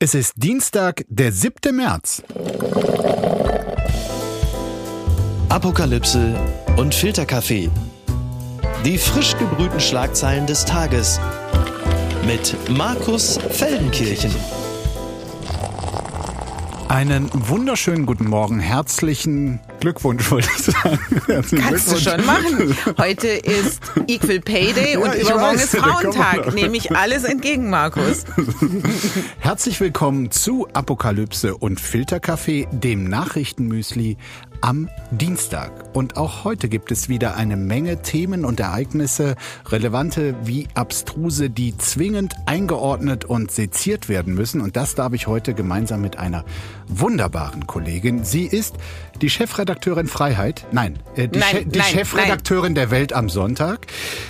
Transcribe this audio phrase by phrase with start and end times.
[0.00, 1.74] Es ist Dienstag, der 7.
[1.74, 2.22] März.
[5.48, 6.36] Apokalypse
[6.76, 7.68] und Filterkaffee.
[8.84, 11.18] Die frisch gebrühten Schlagzeilen des Tages
[12.24, 14.30] mit Markus Feldenkirchen.
[16.86, 18.60] Einen wunderschönen guten Morgen.
[18.60, 20.98] Herzlichen Glückwunsch, wollte ich sagen.
[21.60, 22.76] Kannst du schon machen.
[22.98, 26.54] Heute ist Equal Pay Day Ja, und übermorgen weiß, ist Frauentag.
[26.54, 28.24] Nehme ich alles entgegen, Markus.
[29.38, 34.16] Herzlich willkommen zu Apokalypse und Filterkaffee, dem Nachrichtenmüsli
[34.60, 35.70] am Dienstag.
[35.92, 41.76] Und auch heute gibt es wieder eine Menge Themen und Ereignisse, relevante wie abstruse, die
[41.78, 44.60] zwingend eingeordnet und seziert werden müssen.
[44.60, 46.44] Und das darf ich heute gemeinsam mit einer
[46.88, 48.24] wunderbaren Kollegin.
[48.24, 48.74] Sie ist
[49.20, 50.66] die Chefredakteurin Freiheit.
[50.72, 53.86] Nein, äh, die, Nein, Che die nein, Chefredakteurin der Welt am Sonntag.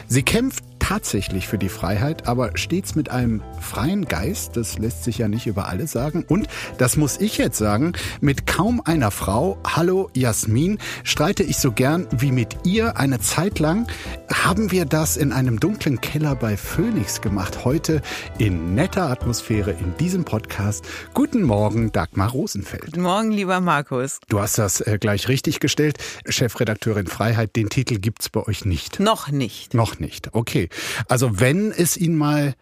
[0.06, 4.56] Sie kämpft tatsächlich für die Freiheit, aber stets mit einem freien Geist.
[4.56, 6.24] Das lässt sich ja nicht über alles sagen.
[6.26, 11.72] Und, das muss ich jetzt sagen, mit kaum einer Frau, hallo Jasmin, streite ich so
[11.72, 12.96] gern wie mit ihr.
[12.96, 13.86] Eine Zeit lang
[14.32, 17.64] haben wir das in einem dunklen Keller bei Phoenix gemacht.
[17.64, 18.02] Heute
[18.38, 20.84] in netter Atmosphäre in diesem Podcast.
[21.14, 22.86] Guten Morgen, Dagmar Rosenfeld.
[22.86, 24.20] Guten Morgen, lieber Markus.
[24.28, 25.98] Du hast das äh, gleich richtig gestellt.
[26.28, 29.00] Chefredakteurin Freiheit, den Titel gibt's bei euch nicht.
[29.00, 29.74] Noch nicht.
[29.74, 30.34] Noch nicht.
[30.34, 30.68] Okay.
[31.08, 32.54] Also wenn es ihn mal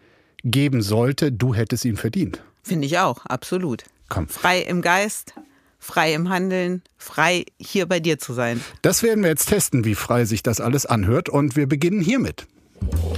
[0.43, 2.41] geben sollte, du hättest ihn verdient.
[2.63, 3.83] Finde ich auch, absolut.
[4.09, 4.27] Komm.
[4.27, 5.33] Frei im Geist,
[5.79, 8.61] frei im Handeln, frei hier bei dir zu sein.
[8.81, 11.29] Das werden wir jetzt testen, wie frei sich das alles anhört.
[11.29, 12.47] Und wir beginnen hiermit.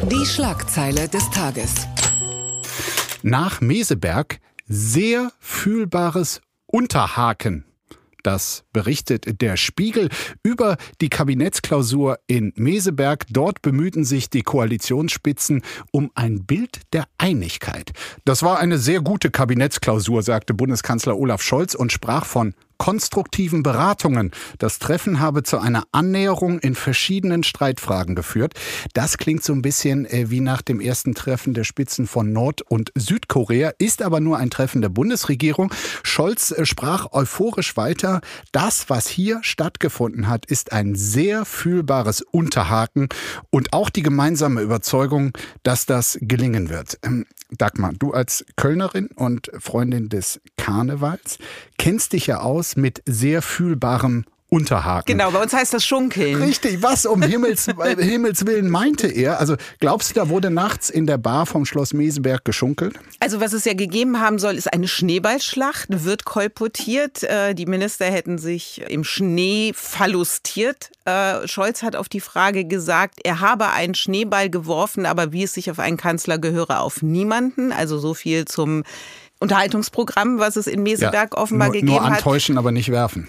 [0.10, 1.88] Die Schlagzeile des Tages.
[3.22, 7.66] Nach Meseberg sehr fühlbares Unterhaken.
[8.24, 10.10] Das berichtet der Spiegel
[10.44, 13.26] über die Kabinettsklausur in Meseberg.
[13.30, 17.92] Dort bemühten sich die Koalitionsspitzen um ein Bild der Einigkeit.
[18.26, 24.32] Das war eine sehr gute Kabinettsklausur, sagte Bundeskanzler Olaf Scholz und sprach von konstruktiven Beratungen.
[24.58, 28.54] Das Treffen habe zu einer Annäherung in verschiedenen Streitfragen geführt.
[28.94, 32.64] Das klingt so ein bisschen äh, wie nach dem ersten Treffen der Spitzen von Nord-
[32.64, 35.72] und Südkorea, ist aber nur ein Treffen der Bundesregierung.
[36.04, 38.22] Scholz äh, sprach euphorisch weiter.
[38.52, 43.10] Das, was hier stattgefunden hat, ist ein sehr fühlbares Unterhaken
[43.52, 46.98] und auch die gemeinsame Überzeugung, dass das gelingen wird.
[47.58, 51.40] Dagmar, du als Kölnerin und Freundin des Karnevals
[51.78, 55.06] kennst dich ja aus mit sehr fühlbarem Unterhaken.
[55.18, 56.36] Genau, bei uns heißt das Schunkeln.
[56.42, 59.40] Richtig, was um Himmels, äh, Himmels Willen meinte er?
[59.40, 63.00] Also glaubst du, da wurde nachts in der Bar vom Schloss Meseberg geschunkelt?
[63.20, 67.24] Also was es ja gegeben haben soll, ist eine Schneeballschlacht, wird kolportiert.
[67.24, 70.90] Äh, Die Minister hätten sich im Schnee verlustiert.
[71.06, 75.54] Äh, Scholz hat auf die Frage gesagt, er habe einen Schneeball geworfen, aber wie es
[75.54, 77.72] sich auf einen Kanzler gehöre, auf niemanden.
[77.72, 78.84] Also so viel zum
[79.40, 82.18] Unterhaltungsprogramm, was es in Meseberg offenbar nur, gegeben nur hat.
[82.18, 83.28] antäuschen, aber nicht werfen.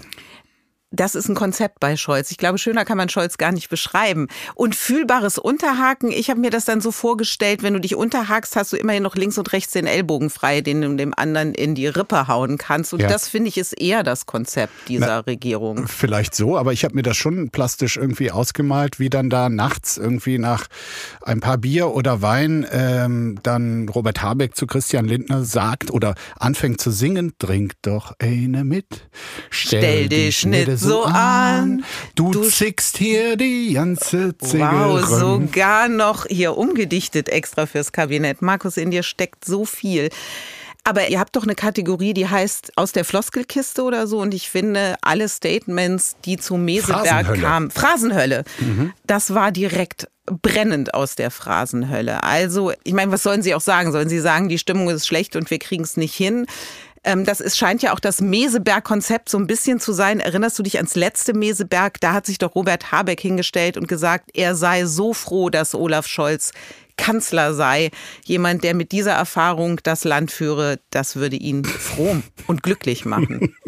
[0.92, 2.32] Das ist ein Konzept bei Scholz.
[2.32, 4.26] Ich glaube, schöner kann man Scholz gar nicht beschreiben.
[4.56, 8.72] Und fühlbares Unterhaken, ich habe mir das dann so vorgestellt, wenn du dich unterhakst, hast
[8.72, 11.86] du immerhin noch links und rechts den Ellbogen frei, den du dem anderen in die
[11.86, 12.92] Rippe hauen kannst.
[12.92, 13.08] Und Ja.
[13.08, 15.86] das finde ich ist eher das Konzept dieser Regierung.
[15.86, 19.96] Vielleicht so, aber ich habe mir das schon plastisch irgendwie ausgemalt, wie dann da nachts
[19.96, 20.66] irgendwie nach
[21.22, 26.80] ein paar Bier oder Wein ähm, dann Robert Habeck zu Christian Lindner sagt oder anfängt
[26.80, 29.08] zu singen, trink doch eine mit.
[29.50, 31.84] Stell dich nicht so an.
[32.14, 38.42] Du, Du- zickst hier die ganze Zicke Wow, sogar noch hier umgedichtet extra fürs Kabinett.
[38.42, 40.10] Markus, in dir steckt so viel.
[40.82, 44.18] Aber ihr habt doch eine Kategorie, die heißt aus der Floskelkiste oder so.
[44.20, 48.44] Und ich finde, alle Statements, die zu Meseberg kamen, Phrasenhölle,
[49.06, 50.08] das war direkt
[50.42, 52.22] brennend aus der Phrasenhölle.
[52.22, 53.92] Also, ich meine, was sollen sie auch sagen?
[53.92, 56.46] Sollen sie sagen, die Stimmung ist schlecht und wir kriegen es nicht hin?
[57.04, 60.20] Ähm, Das ist, scheint ja auch das Meseberg-Konzept so ein bisschen zu sein.
[60.20, 62.00] Erinnerst du dich ans letzte Meseberg?
[62.00, 66.06] Da hat sich doch Robert Habeck hingestellt und gesagt, er sei so froh, dass Olaf
[66.06, 66.52] Scholz
[66.96, 67.90] Kanzler sei.
[68.24, 72.16] Jemand, der mit dieser Erfahrung das Land führe, das würde ihn froh
[72.46, 73.54] und glücklich machen.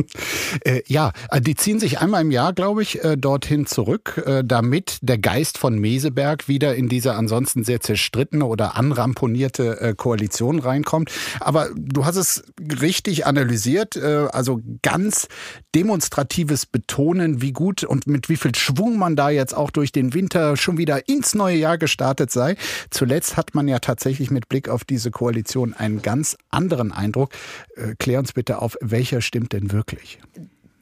[0.64, 4.42] Äh, ja, äh, die ziehen sich einmal im Jahr, glaube ich, äh, dorthin zurück, äh,
[4.44, 11.10] damit der Geist von Meseberg wieder in diese ansonsten sehr zerstrittene oder anramponierte Koalition reinkommt.
[11.40, 12.44] Aber du hast es
[12.80, 15.28] richtig analysiert, also ganz
[15.74, 20.14] demonstratives Betonen, wie gut und mit wie viel Schwung man da jetzt auch durch den
[20.14, 22.56] Winter schon wieder ins neue Jahr gestartet sei.
[22.90, 27.30] Zuletzt hat man ja tatsächlich mit Blick auf diese Koalition einen ganz anderen Eindruck.
[27.76, 30.18] Äh, klär uns bitte auf, welcher stimmt denn wirklich?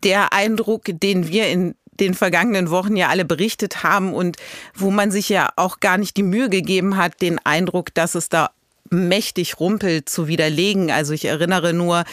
[0.03, 4.39] Der Eindruck, den wir in den vergangenen Wochen ja alle berichtet haben und
[4.75, 8.29] wo man sich ja auch gar nicht die Mühe gegeben hat, den Eindruck, dass es
[8.29, 8.51] da
[8.89, 10.91] mächtig rumpelt, zu widerlegen.
[10.91, 12.05] Also ich erinnere nur,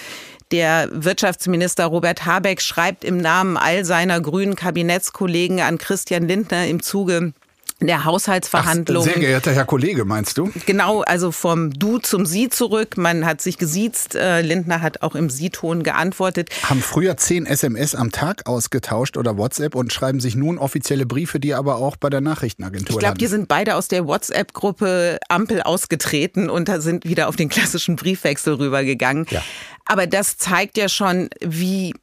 [0.51, 6.81] der Wirtschaftsminister Robert Habeck schreibt im Namen all seiner grünen Kabinettskollegen an Christian Lindner im
[6.81, 7.33] Zuge
[7.79, 9.07] der Haushaltsverhandlungen.
[9.07, 10.51] sehr geehrter Herr Kollege, meinst du?
[10.65, 12.97] Genau, also vom Du zum Sie zurück.
[12.97, 14.15] Man hat sich gesiezt.
[14.15, 16.49] Äh, Lindner hat auch im Sie-Ton geantwortet.
[16.63, 21.39] Haben früher zehn SMS am Tag ausgetauscht oder WhatsApp und schreiben sich nun offizielle Briefe,
[21.39, 25.61] die aber auch bei der Nachrichtenagentur Ich glaube, die sind beide aus der WhatsApp-Gruppe Ampel
[25.61, 29.27] ausgetreten und da sind wieder auf den klassischen Briefwechsel rübergegangen.
[29.29, 29.43] Ja.
[29.85, 31.93] Aber das zeigt ja schon, wie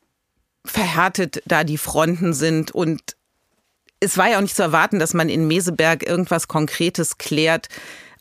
[0.65, 3.17] verhärtet da die Fronten sind und
[4.01, 7.69] es war ja auch nicht zu erwarten, dass man in Meseberg irgendwas Konkretes klärt.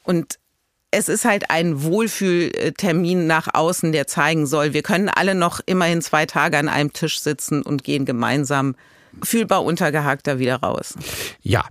[0.04, 0.40] Und
[0.92, 6.02] es ist halt ein Wohlfühltermin nach außen, der zeigen soll, wir können alle noch immerhin
[6.02, 8.76] zwei Tage an einem Tisch sitzen und gehen gemeinsam
[9.24, 10.96] fühlbar untergehakt da wieder raus.
[11.42, 11.66] Ja,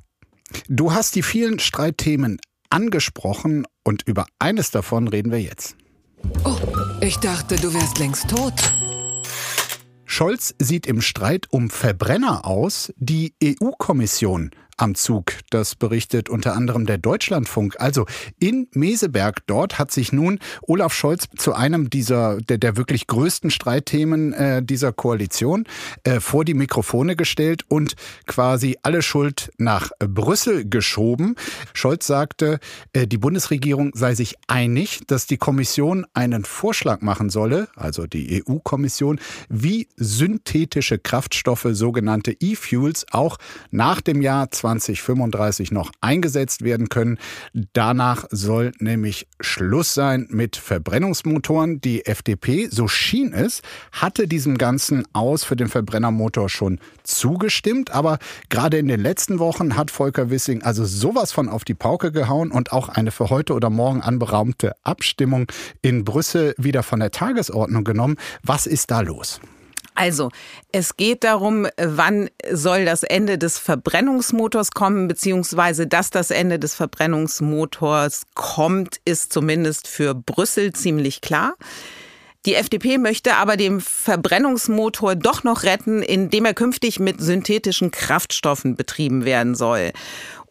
[0.69, 2.39] du hast die vielen Streitthemen
[2.71, 5.77] angesprochen und über eines davon reden wir jetzt.
[6.45, 6.57] Oh,
[7.01, 8.55] ich dachte, du wärst längst tot.
[10.13, 12.93] Scholz sieht im Streit um Verbrenner aus.
[12.99, 15.33] Die EU-Kommission am Zug.
[15.51, 17.77] Das berichtet unter anderem der Deutschlandfunk.
[17.79, 18.07] Also
[18.39, 23.51] in Meseberg dort hat sich nun Olaf Scholz zu einem dieser der, der wirklich größten
[23.51, 25.65] Streitthemen äh, dieser Koalition
[26.05, 27.95] äh, vor die Mikrofone gestellt und
[28.27, 31.37] quasi alle Schuld nach Brüssel geschoben.
[31.75, 32.59] Scholz sagte,
[32.93, 38.43] äh, die Bundesregierung sei sich einig, dass die Kommission einen Vorschlag machen solle, also die
[38.47, 43.39] EU-Kommission, wie synthetische Kraftstoffe, sogenannte E-Fuels, auch
[43.71, 47.19] nach dem Jahr 2035 noch eingesetzt werden können.
[47.73, 51.81] Danach soll nämlich Schluss sein mit Verbrennungsmotoren.
[51.81, 57.91] Die FDP, so schien es, hatte diesem Ganzen aus für den Verbrennermotor schon zugestimmt.
[57.91, 58.19] Aber
[58.49, 62.51] gerade in den letzten Wochen hat Volker Wissing also sowas von auf die Pauke gehauen
[62.51, 65.47] und auch eine für heute oder morgen anberaumte Abstimmung
[65.83, 68.17] in Brüssel wieder von der Tagesordnung genommen.
[68.43, 69.41] Was ist da los?
[69.95, 70.31] Also,
[70.73, 76.75] es geht darum, wann soll das Ende des Verbrennungsmotors kommen, beziehungsweise dass das Ende des
[76.75, 81.55] Verbrennungsmotors kommt, ist zumindest für Brüssel ziemlich klar.
[82.45, 88.75] Die FDP möchte aber den Verbrennungsmotor doch noch retten, indem er künftig mit synthetischen Kraftstoffen
[88.75, 89.93] betrieben werden soll.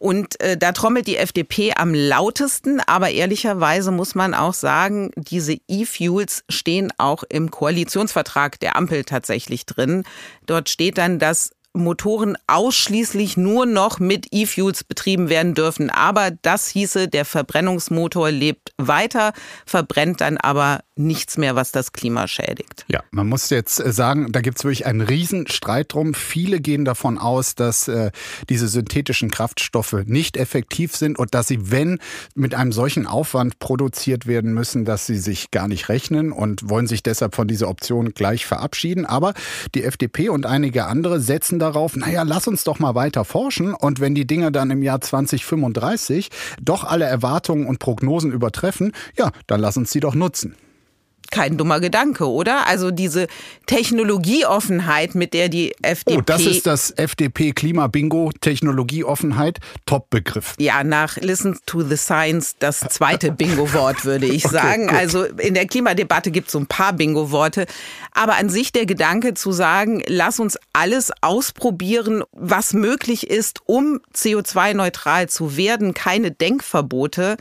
[0.02, 5.58] Und äh, da trommelt die FDP am lautesten, aber ehrlicherweise muss man auch sagen, diese
[5.68, 10.02] E-Fuels stehen auch im Koalitionsvertrag der Ampel tatsächlich drin.
[10.46, 15.90] Dort steht dann, dass Motoren ausschließlich nur noch mit E-Fuels betrieben werden dürfen.
[15.90, 19.32] Aber das hieße, der Verbrennungsmotor lebt weiter,
[19.64, 22.84] verbrennt dann aber nichts mehr, was das Klima schädigt.
[22.88, 26.12] Ja, man muss jetzt äh, sagen, da gibt es wirklich einen Riesenstreit drum.
[26.12, 28.10] Viele gehen davon aus, dass äh,
[28.50, 31.98] diese synthetischen Kraftstoffe nicht effektiv sind und dass sie, wenn
[32.34, 36.86] mit einem solchen Aufwand produziert werden müssen, dass sie sich gar nicht rechnen und wollen
[36.86, 39.06] sich deshalb von dieser Option gleich verabschieden.
[39.06, 39.32] Aber
[39.74, 43.72] die FDP und einige andere setzen darauf, naja, lass uns doch mal weiter forschen.
[43.74, 46.28] Und wenn die Dinge dann im Jahr 2035
[46.60, 50.56] doch alle Erwartungen und Prognosen übertreffen, ja, dann lass uns sie doch nutzen
[51.32, 52.68] kein dummer Gedanke, oder?
[52.68, 53.26] Also diese
[53.66, 56.18] Technologieoffenheit, mit der die FDP.
[56.18, 60.54] Oh, das ist das FDP-Klima-Bingo, Technologieoffenheit, Top-Begriff.
[60.58, 64.86] Ja, nach Listen to the Science das zweite Bingo-Wort, würde ich okay, sagen.
[64.86, 64.96] Gut.
[64.96, 67.66] Also in der Klimadebatte gibt es so ein paar Bingo-Worte.
[68.12, 74.00] Aber an sich der Gedanke zu sagen, lass uns alles ausprobieren, was möglich ist, um
[74.14, 77.38] CO2-neutral zu werden, keine Denkverbote.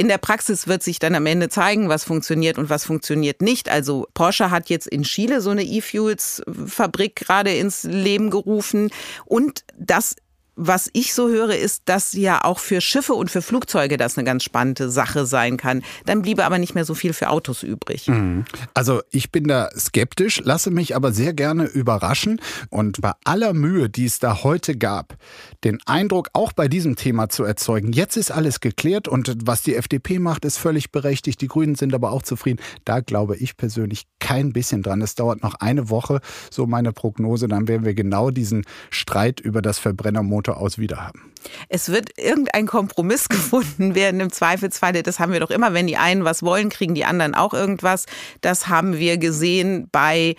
[0.00, 3.68] In der Praxis wird sich dann am Ende zeigen, was funktioniert und was funktioniert nicht.
[3.68, 8.90] Also Porsche hat jetzt in Chile so eine E-Fuels-Fabrik gerade ins Leben gerufen
[9.24, 10.14] und das
[10.58, 14.24] was ich so höre, ist, dass ja auch für Schiffe und für Flugzeuge das eine
[14.24, 15.82] ganz spannende Sache sein kann.
[16.04, 18.08] Dann bliebe aber nicht mehr so viel für Autos übrig.
[18.08, 18.44] Mhm.
[18.74, 22.40] Also ich bin da skeptisch, lasse mich aber sehr gerne überraschen.
[22.70, 25.16] Und bei aller Mühe, die es da heute gab,
[25.62, 29.76] den Eindruck auch bei diesem Thema zu erzeugen, jetzt ist alles geklärt und was die
[29.76, 31.40] FDP macht, ist völlig berechtigt.
[31.40, 32.60] Die Grünen sind aber auch zufrieden.
[32.84, 35.02] Da glaube ich persönlich kein bisschen dran.
[35.02, 39.62] Es dauert noch eine Woche, so meine Prognose, dann werden wir genau diesen Streit über
[39.62, 41.32] das Verbrennermotor Monate aus wieder haben.
[41.68, 44.92] Es wird irgendein Kompromiss gefunden werden im Zweifelsfall.
[45.02, 45.74] Das haben wir doch immer.
[45.74, 48.06] Wenn die einen was wollen, kriegen die anderen auch irgendwas.
[48.40, 50.36] Das haben wir gesehen bei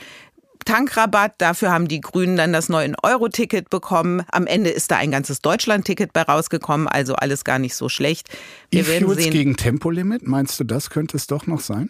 [0.65, 1.35] Tankrabatt.
[1.37, 4.23] Dafür haben die Grünen dann das 9-Euro-Ticket bekommen.
[4.31, 6.87] Am Ende ist da ein ganzes Deutschland-Ticket bei rausgekommen.
[6.87, 8.27] Also alles gar nicht so schlecht.
[8.69, 9.31] Wir werden sehen.
[9.31, 11.89] gegen Tempolimit, meinst du, das könnte es doch noch sein?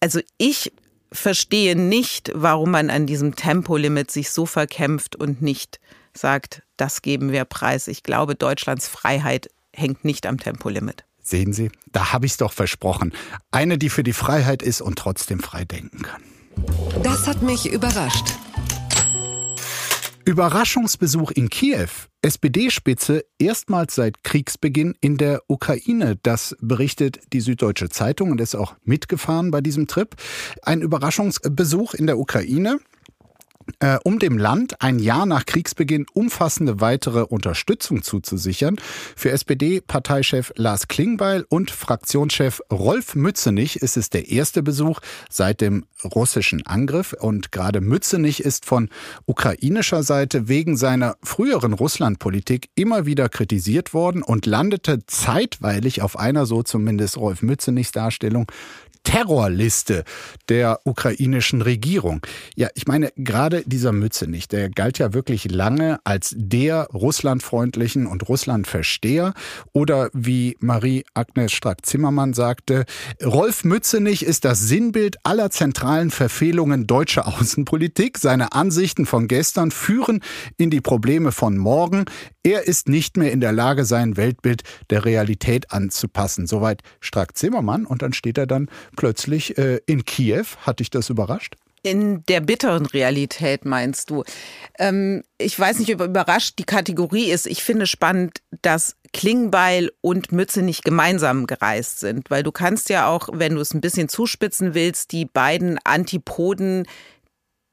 [0.00, 0.72] Also ich
[1.10, 5.80] verstehe nicht, warum man an diesem Tempolimit sich so verkämpft und nicht
[6.12, 7.88] sagt, das geben wir preis.
[7.88, 11.04] Ich glaube, Deutschlands Freiheit hängt nicht am Tempolimit.
[11.22, 13.12] Sehen Sie, da habe ich es doch versprochen.
[13.50, 16.22] Eine, die für die Freiheit ist und trotzdem frei denken kann.
[17.02, 18.26] Das hat mich überrascht.
[20.24, 21.88] Überraschungsbesuch in Kiew.
[22.20, 26.18] SPD-Spitze erstmals seit Kriegsbeginn in der Ukraine.
[26.22, 30.14] Das berichtet die Süddeutsche Zeitung und ist auch mitgefahren bei diesem Trip.
[30.62, 32.78] Ein Überraschungsbesuch in der Ukraine
[33.80, 38.76] äh, um dem Land ein Jahr nach Kriegsbeginn umfassende weitere Unterstützung zuzusichern.
[39.16, 45.84] Für SPD-Parteichef Lars Klingbeil und Fraktionschef Rolf Mützenich ist es der erste Besuch seit dem
[46.04, 47.14] russischen Angriff.
[47.18, 48.88] Und gerade Mützenich ist von
[49.26, 56.46] ukrainischer Seite wegen seiner früheren Russlandpolitik immer wieder kritisiert worden und landete zeitweilig auf einer,
[56.46, 58.50] so zumindest Rolf Mützenichs Darstellung,
[59.02, 60.04] Terrorliste
[60.48, 62.20] der ukrainischen Regierung.
[62.56, 68.28] Ja, ich meine, gerade dieser Mützenich, der galt ja wirklich lange als der russlandfreundlichen und
[68.28, 69.34] Russlandversteher.
[69.72, 72.84] Oder wie Marie-Agnes Strack-Zimmermann sagte,
[73.24, 78.18] Rolf Mützenich ist das Sinnbild aller zentralen Verfehlungen deutscher Außenpolitik.
[78.18, 80.20] Seine Ansichten von gestern führen
[80.56, 82.04] in die Probleme von morgen.
[82.42, 86.46] Er ist nicht mehr in der Lage, sein Weltbild der Realität anzupassen.
[86.46, 87.84] Soweit Strack-Zimmermann.
[87.84, 90.44] Und dann steht er dann plötzlich äh, in Kiew.
[90.62, 91.56] Hat dich das überrascht?
[91.82, 94.24] In der bitteren Realität meinst du?
[94.78, 97.46] Ähm, ich weiß nicht, ob überrascht die Kategorie ist.
[97.46, 103.08] Ich finde spannend, dass Klingbeil und Mütze nicht gemeinsam gereist sind, weil du kannst ja
[103.08, 106.86] auch, wenn du es ein bisschen zuspitzen willst, die beiden Antipoden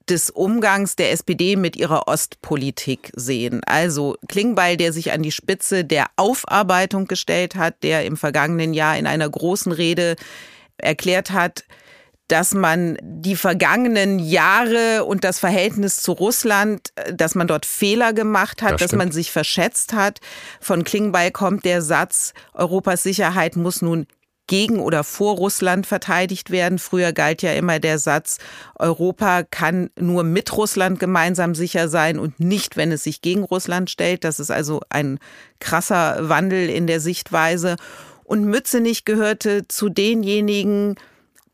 [0.08, 3.62] des Umgangs der SPD mit ihrer Ostpolitik sehen.
[3.66, 8.98] Also Klingbeil, der sich an die Spitze der Aufarbeitung gestellt hat, der im vergangenen Jahr
[8.98, 10.16] in einer großen Rede
[10.78, 11.66] erklärt hat,
[12.28, 18.64] dass man die vergangenen Jahre und das Verhältnis zu Russland, dass man dort Fehler gemacht
[18.64, 20.20] hat, das dass man sich verschätzt hat.
[20.60, 24.08] Von Klingbeil kommt der Satz, Europas Sicherheit muss nun
[24.48, 26.80] gegen oder vor Russland verteidigt werden.
[26.80, 28.38] Früher galt ja immer der Satz,
[28.78, 33.90] Europa kann nur mit Russland gemeinsam sicher sein und nicht, wenn es sich gegen Russland
[33.90, 34.24] stellt.
[34.24, 35.20] Das ist also ein
[35.60, 37.76] krasser Wandel in der Sichtweise.
[38.26, 40.96] Und Mützenich gehörte zu denjenigen,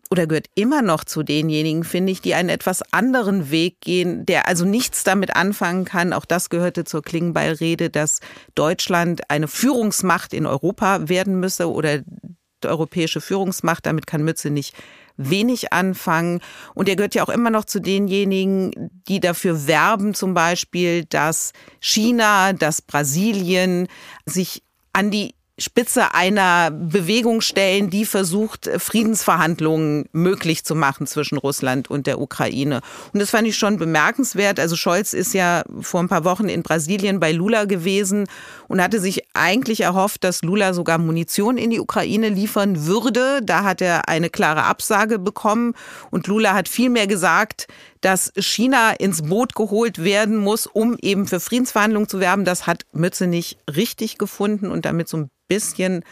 [0.10, 4.48] oder gehört immer noch zu denjenigen, finde ich, die einen etwas anderen Weg gehen, der
[4.48, 6.12] also nichts damit anfangen kann.
[6.12, 8.20] Auch das gehörte zur Klingbeil-Rede, dass
[8.54, 13.86] Deutschland eine Führungsmacht in Europa werden müsse oder die europäische Führungsmacht.
[13.86, 14.76] Damit kann Mütze nicht
[15.16, 16.42] wenig anfangen.
[16.74, 21.54] Und er gehört ja auch immer noch zu denjenigen, die dafür werben, zum Beispiel, dass
[21.80, 23.88] China, dass Brasilien
[24.26, 24.62] sich
[24.94, 32.08] an die Spitze einer Bewegung stellen, die versucht, Friedensverhandlungen möglich zu machen zwischen Russland und
[32.08, 32.82] der Ukraine.
[33.14, 34.60] Und das fand ich schon bemerkenswert.
[34.60, 38.28] Also Scholz ist ja vor ein paar Wochen in Brasilien bei Lula gewesen
[38.68, 43.42] und hatte sich eigentlich erhofft, dass Lula sogar Munition in die Ukraine liefern würde.
[43.44, 45.74] Da hat er eine klare Absage bekommen
[46.10, 47.68] und Lula hat vielmehr gesagt,
[48.02, 52.46] dass China ins Boot geholt werden muss, um eben für Friedensverhandlungen zu werben.
[52.46, 56.04] Das hat Mütze nicht richtig gefunden und damit so ein bisschen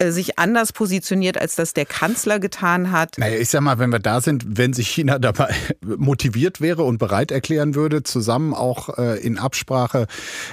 [0.00, 3.18] äh, sich anders positioniert, als das der Kanzler getan hat.
[3.18, 6.98] Naja, ich sag mal, wenn wir da sind, wenn sich China dabei motiviert wäre und
[6.98, 10.06] bereit erklären würde, zusammen auch äh, in Absprache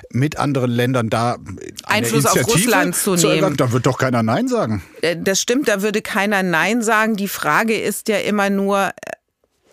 [0.09, 1.37] mit anderen Ländern da
[1.85, 4.81] Einfluss auf Russland zu, zu nehmen, da wird doch keiner Nein sagen.
[5.01, 7.15] Äh, das stimmt, da würde keiner Nein sagen.
[7.15, 8.93] Die Frage ist ja immer nur,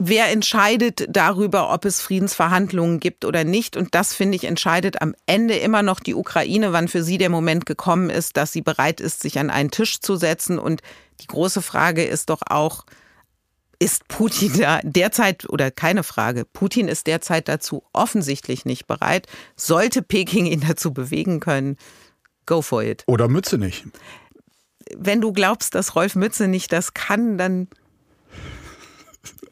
[0.05, 3.77] wer entscheidet darüber, ob es Friedensverhandlungen gibt oder nicht.
[3.77, 7.29] Und das, finde ich, entscheidet am Ende immer noch die Ukraine, wann für sie der
[7.29, 10.59] Moment gekommen ist, dass sie bereit ist, sich an einen Tisch zu setzen.
[10.59, 10.83] Und
[11.21, 12.85] die große Frage ist doch auch,
[13.79, 19.27] ist Putin da derzeit oder keine Frage, Putin ist derzeit dazu offensichtlich nicht bereit.
[19.57, 21.77] Sollte Peking ihn dazu bewegen können,
[22.47, 23.05] go for it.
[23.07, 23.85] Oder Mütze nicht.
[24.97, 27.69] Wenn du glaubst, dass Rolf Mütze nicht das kann, dann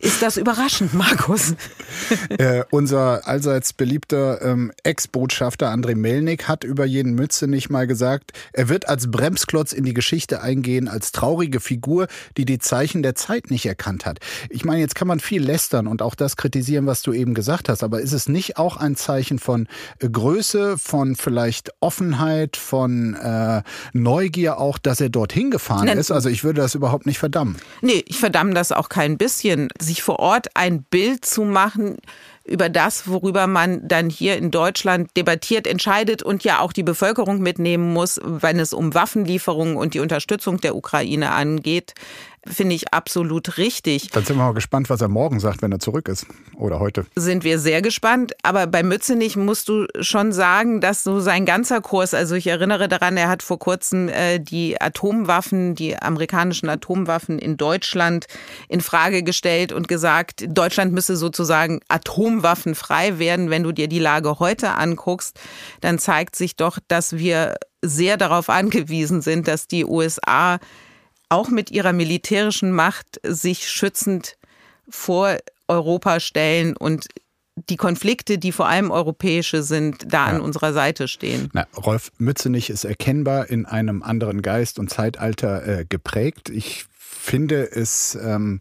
[0.01, 1.55] ist das überraschend, Markus?
[2.39, 8.33] äh, unser allseits beliebter ähm, Ex-Botschafter André Melnik hat über jeden Mütze nicht mal gesagt,
[8.53, 13.15] er wird als Bremsklotz in die Geschichte eingehen, als traurige Figur, die die Zeichen der
[13.15, 14.19] Zeit nicht erkannt hat.
[14.49, 17.69] Ich meine, jetzt kann man viel lästern und auch das kritisieren, was du eben gesagt
[17.69, 23.15] hast, aber ist es nicht auch ein Zeichen von äh, Größe, von vielleicht Offenheit, von
[23.15, 25.99] äh, Neugier auch, dass er dorthin gefahren Nein.
[25.99, 26.11] ist?
[26.11, 27.57] Also ich würde das überhaupt nicht verdammen.
[27.83, 31.99] Nee, ich verdamme das auch kein bisschen sich vor Ort ein Bild zu machen
[32.45, 37.41] über das, worüber man dann hier in Deutschland debattiert, entscheidet und ja auch die Bevölkerung
[37.41, 41.95] mitnehmen muss, wenn es um Waffenlieferungen und die Unterstützung der Ukraine angeht.
[42.47, 44.09] Finde ich absolut richtig.
[44.09, 46.27] Dann sind wir mal gespannt, was er morgen sagt, wenn er zurück ist.
[46.57, 47.05] Oder heute.
[47.15, 48.33] Sind wir sehr gespannt.
[48.43, 52.89] Aber bei Mützenich musst du schon sagen, dass so sein ganzer Kurs, also ich erinnere
[52.89, 58.27] daran, er hat vor kurzem äh, die Atomwaffen, die amerikanischen Atomwaffen in Deutschland
[58.69, 63.51] in Frage gestellt und gesagt, Deutschland müsse sozusagen atomwaffenfrei werden.
[63.51, 65.39] Wenn du dir die Lage heute anguckst,
[65.83, 70.59] dann zeigt sich doch, dass wir sehr darauf angewiesen sind, dass die USA
[71.31, 74.37] auch mit ihrer militärischen Macht sich schützend
[74.89, 77.07] vor Europa stellen und
[77.69, 80.35] die Konflikte, die vor allem europäische sind, da ja.
[80.35, 81.51] an unserer Seite stehen.
[81.53, 86.49] Na, Rolf Mützenich ist erkennbar in einem anderen Geist und Zeitalter äh, geprägt.
[86.49, 86.87] Ich
[87.21, 88.61] finde es ähm,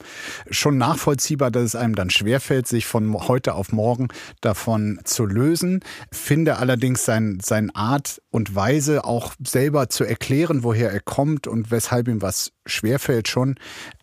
[0.51, 4.09] schon nachvollziehbar, dass es einem dann schwerfällt, sich von heute auf morgen
[4.41, 5.79] davon zu lösen.
[6.11, 11.71] Finde allerdings sein, seine Art und Weise auch selber zu erklären, woher er kommt und
[11.71, 13.55] weshalb ihm was schwerfällt, schon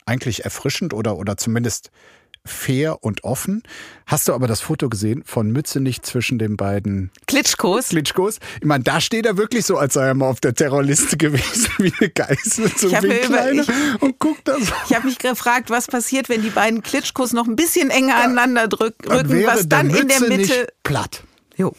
[0.07, 1.91] eigentlich erfrischend oder, oder zumindest
[2.47, 3.63] fair und offen.
[4.07, 7.89] Hast du aber das Foto gesehen von Mützenich zwischen den beiden Klitschkos?
[7.89, 8.39] Klitschkos.
[8.61, 11.71] Ich meine, da steht er wirklich so, als sei er mal auf der Terrorliste gewesen,
[11.79, 14.61] wie eine Geißel, so kleine ich, und guckt das.
[14.89, 18.69] Ich habe mich gefragt, was passiert, wenn die beiden Klitschkos noch ein bisschen enger aneinander
[18.69, 21.23] drücken, dann was dann in der Mitte platt.
[21.57, 21.75] Jo.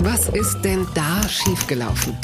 [0.00, 2.16] Was ist denn da schiefgelaufen?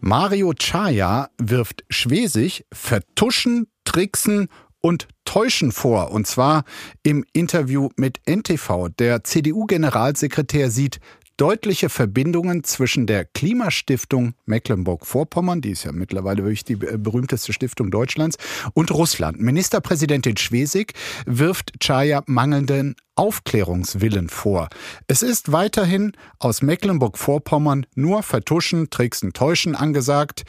[0.00, 4.48] Mario Chaya wirft Schwesig vertuschen, tricksen
[4.80, 6.10] und Täuschen vor.
[6.10, 6.64] Und zwar
[7.02, 8.88] im Interview mit NTV.
[8.98, 11.00] Der CDU-Generalsekretär sieht
[11.38, 18.36] deutliche Verbindungen zwischen der Klimastiftung Mecklenburg-Vorpommern, die ist ja mittlerweile wirklich die berühmteste Stiftung Deutschlands,
[18.74, 19.40] und Russland.
[19.40, 20.94] Ministerpräsidentin Schwesig
[21.26, 24.68] wirft Chaya mangelnden Aufklärungswillen vor.
[25.06, 30.42] Es ist weiterhin aus Mecklenburg-Vorpommern nur Vertuschen, Tricksen, Täuschen angesagt.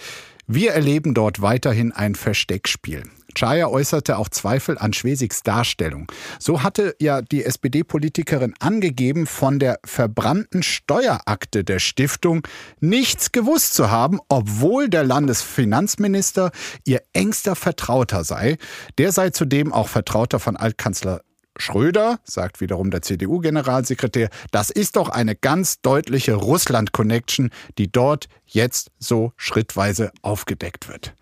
[0.48, 3.04] Wir erleben dort weiterhin ein Versteckspiel.
[3.40, 6.12] Chaya äußerte auch Zweifel an Schwesigs Darstellung.
[6.40, 12.46] So hatte ja die SPD-Politikerin angegeben, von der verbrannten Steuerakte der Stiftung
[12.82, 16.52] nichts gewusst zu haben, obwohl der Landesfinanzminister
[16.86, 18.58] ihr engster Vertrauter sei.
[18.98, 21.22] Der sei zudem auch Vertrauter von Altkanzler
[21.58, 28.92] Schröder, sagt wiederum der CDU-Generalsekretär, das ist doch eine ganz deutliche Russland-Connection, die dort jetzt
[29.00, 31.14] so schrittweise aufgedeckt wird.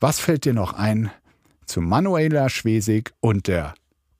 [0.00, 1.10] Was fällt dir noch ein
[1.68, 3.74] zu Manuela Schwesig und der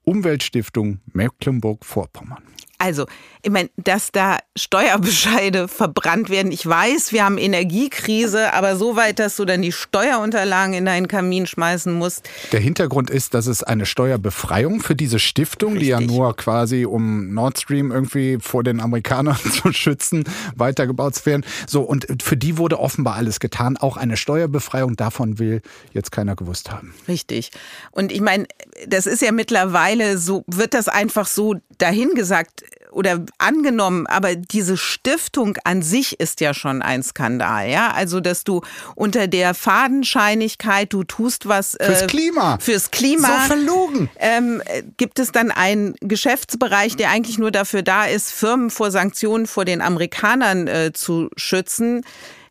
[0.05, 2.43] Umweltstiftung Mecklenburg-Vorpommern?
[2.79, 3.07] Also,
[3.43, 6.53] ich meine, dass da Steuerbescheide verbrannt werden.
[6.53, 11.09] Ich weiß, wir haben Energiekrise, aber so weit, dass du dann die Steuerunterlagen in deinen
[11.09, 12.29] Kamin schmeißen musst.
[12.53, 15.87] Der Hintergrund ist, dass es eine Steuerbefreiung für diese Stiftung, Richtig.
[15.87, 21.45] die ja nur quasi um Nord Stream irgendwie vor den Amerikanern zu schützen, weitergebaut werden.
[21.67, 23.77] So, und für die wurde offenbar alles getan.
[23.77, 25.63] Auch eine Steuerbefreiung davon will
[25.93, 26.95] jetzt keiner gewusst haben.
[27.09, 27.51] Richtig.
[27.91, 28.47] Und ich meine,
[28.87, 35.57] das ist ja mittlerweile so, wird das einfach so dahingesagt oder angenommen, aber diese Stiftung
[35.65, 37.93] an sich ist ja schon ein Skandal, ja.
[37.93, 38.63] Also, dass du
[38.95, 44.63] unter der Fadenscheinigkeit, du tust was äh, fürs Klima, fürs Klima, so verlogen, ähm,
[44.97, 49.65] gibt es dann einen Geschäftsbereich, der eigentlich nur dafür da ist, Firmen vor Sanktionen vor
[49.65, 52.05] den Amerikanern äh, zu schützen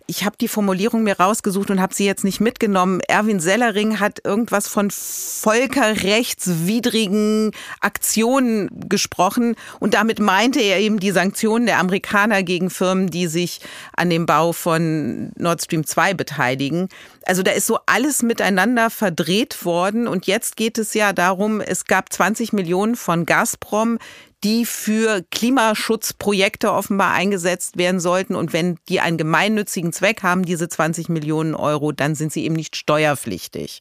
[0.07, 3.01] ich habe die Formulierung mir rausgesucht und habe sie jetzt nicht mitgenommen.
[3.09, 11.65] Erwin Sellering hat irgendwas von völkerrechtswidrigen Aktionen gesprochen und damit meinte er eben die Sanktionen
[11.65, 13.59] der Amerikaner gegen Firmen, die sich
[13.97, 16.87] an dem Bau von Nord Stream 2 beteiligen.
[17.25, 21.83] Also da ist so alles miteinander verdreht worden und jetzt geht es ja darum, es
[21.83, 23.99] gab 20 Millionen von Gazprom,
[24.43, 28.35] die für Klimaschutzprojekte offenbar eingesetzt werden sollten.
[28.35, 32.55] Und wenn die einen gemeinnützigen Zweck haben, diese 20 Millionen Euro, dann sind sie eben
[32.55, 33.79] nicht steuerpflichtig.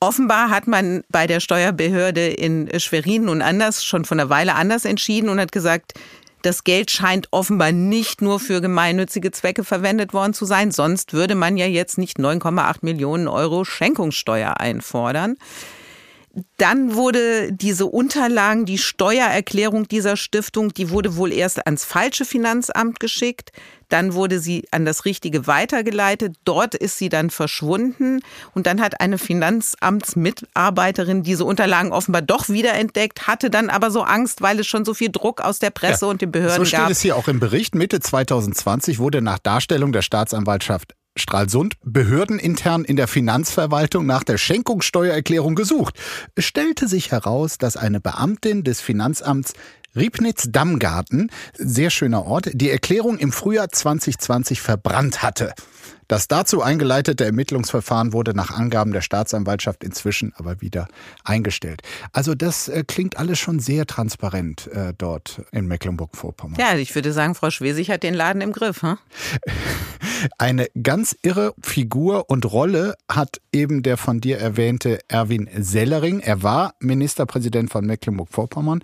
[0.00, 4.84] Offenbar hat man bei der Steuerbehörde in Schwerin nun anders, schon von einer Weile anders
[4.84, 5.94] entschieden und hat gesagt,
[6.42, 11.34] das Geld scheint offenbar nicht nur für gemeinnützige Zwecke verwendet worden zu sein, sonst würde
[11.34, 15.36] man ja jetzt nicht 9,8 Millionen Euro Schenkungssteuer einfordern.
[16.56, 23.00] Dann wurde diese Unterlagen, die Steuererklärung dieser Stiftung, die wurde wohl erst ans falsche Finanzamt
[23.00, 23.50] geschickt.
[23.88, 26.36] Dann wurde sie an das Richtige weitergeleitet.
[26.44, 28.20] Dort ist sie dann verschwunden.
[28.54, 34.42] Und dann hat eine Finanzamtsmitarbeiterin diese Unterlagen offenbar doch wiederentdeckt, hatte dann aber so Angst,
[34.42, 36.66] weil es schon so viel Druck aus der Presse ja, und den Behörden gab.
[36.66, 36.90] So steht gab.
[36.90, 37.74] es hier auch im Bericht.
[37.74, 45.54] Mitte 2020 wurde nach Darstellung der Staatsanwaltschaft Stralsund behördenintern in der Finanzverwaltung nach der Schenkungssteuererklärung
[45.54, 45.94] gesucht.
[46.34, 49.54] Es stellte sich heraus, dass eine Beamtin des Finanzamts
[49.96, 55.54] Riebnitz-Dammgarten, sehr schöner Ort, die Erklärung im Frühjahr 2020 verbrannt hatte.
[56.08, 60.88] Das dazu eingeleitete Ermittlungsverfahren wurde nach Angaben der Staatsanwaltschaft inzwischen aber wieder
[61.22, 61.82] eingestellt.
[62.12, 66.58] Also das äh, klingt alles schon sehr transparent äh, dort in Mecklenburg-Vorpommern.
[66.58, 68.82] Ja, ich würde sagen, Frau Schwesig hat den Laden im Griff.
[68.82, 68.96] Hm?
[70.38, 76.20] Eine ganz irre Figur und Rolle hat eben der von dir erwähnte Erwin Sellering.
[76.20, 78.82] Er war Ministerpräsident von Mecklenburg-Vorpommern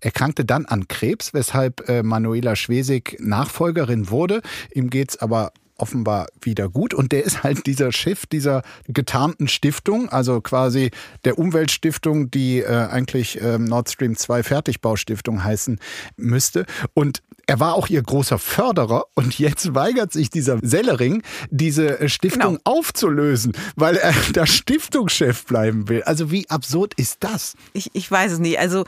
[0.00, 4.42] erkrankte dann an Krebs, weshalb äh, Manuela Schwesig Nachfolgerin wurde.
[4.74, 6.94] Ihm geht's aber offenbar wieder gut.
[6.94, 10.90] Und der ist halt dieser Chef dieser getarnten Stiftung, also quasi
[11.24, 15.78] der Umweltstiftung, die äh, eigentlich äh, Nord Stream 2 Fertigbaustiftung heißen
[16.16, 16.66] müsste.
[16.94, 22.56] Und er war auch ihr großer Förderer und jetzt weigert sich dieser Sellering, diese Stiftung
[22.56, 22.60] genau.
[22.64, 26.02] aufzulösen, weil er der Stiftungschef bleiben will.
[26.02, 27.54] Also wie absurd ist das?
[27.72, 28.58] Ich, ich weiß es nicht.
[28.58, 28.84] Also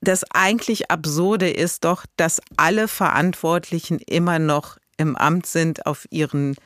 [0.00, 6.56] das eigentlich Absurde ist doch, dass alle Verantwortlichen immer noch im Amt sind, auf ihren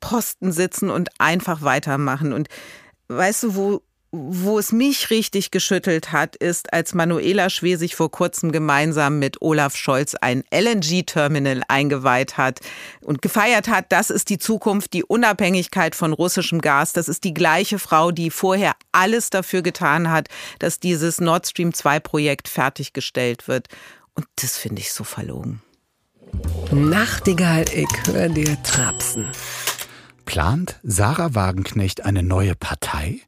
[0.00, 2.32] Posten sitzen und einfach weitermachen.
[2.32, 2.48] Und
[3.08, 8.50] weißt du, wo, wo es mich richtig geschüttelt hat, ist, als Manuela Schwesig vor kurzem
[8.50, 12.60] gemeinsam mit Olaf Scholz ein LNG-Terminal eingeweiht hat
[13.02, 16.92] und gefeiert hat, das ist die Zukunft, die Unabhängigkeit von russischem Gas.
[16.92, 21.70] Das ist die gleiche Frau, die vorher alles dafür getan hat, dass dieses Nord Stream
[21.70, 23.68] 2-Projekt fertiggestellt wird.
[24.14, 25.62] Und das finde ich so verlogen.
[26.72, 29.26] Nachtigall, ich höre dir trapsen.
[30.24, 33.20] Plant Sarah Wagenknecht eine neue Partei?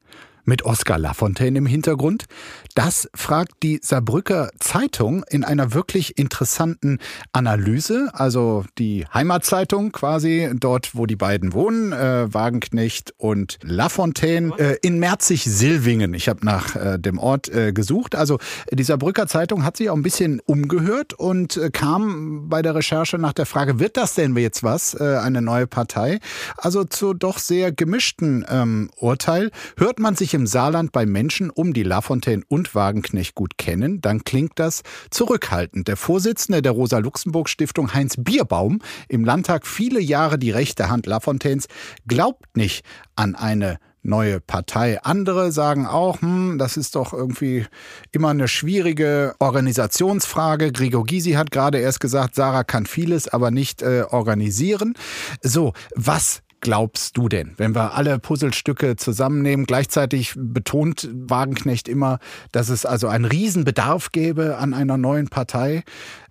[0.44, 2.26] Mit Oskar Lafontaine im Hintergrund?
[2.74, 7.00] Das fragt die Saarbrücker Zeitung in einer wirklich interessanten
[7.32, 8.08] Analyse.
[8.14, 14.98] Also die Heimatzeitung quasi, dort wo die beiden wohnen, äh, Wagenknecht und Lafontaine, äh, in
[14.98, 16.14] Merzig-Silvingen.
[16.14, 18.14] Ich habe nach äh, dem Ort äh, gesucht.
[18.14, 18.38] Also
[18.70, 23.18] die Saarbrücker Zeitung hat sich auch ein bisschen umgehört und äh, kam bei der Recherche
[23.18, 26.20] nach der Frage, wird das denn jetzt was, äh, eine neue Partei?
[26.56, 29.50] Also zu doch sehr gemischten ähm, Urteil.
[29.76, 34.00] Hört man sich im Saarland bei Menschen um die Lafontaine und und Wagenknecht gut kennen,
[34.00, 35.88] dann klingt das zurückhaltend.
[35.88, 41.66] Der Vorsitzende der Rosa-Luxemburg-Stiftung, Heinz Bierbaum, im Landtag viele Jahre die rechte Hand Lafontaines,
[42.06, 42.84] glaubt nicht
[43.16, 45.02] an eine neue Partei.
[45.02, 47.66] Andere sagen auch, hm, das ist doch irgendwie
[48.12, 50.70] immer eine schwierige Organisationsfrage.
[50.70, 54.94] Gregor Gysi hat gerade erst gesagt, Sarah kann vieles, aber nicht äh, organisieren.
[55.42, 57.52] So, was glaubst du denn?
[57.58, 62.18] Wenn wir alle Puzzlestücke zusammennehmen, gleichzeitig betont Wagenknecht immer,
[62.52, 65.82] dass es also einen Riesenbedarf gäbe an einer neuen Partei.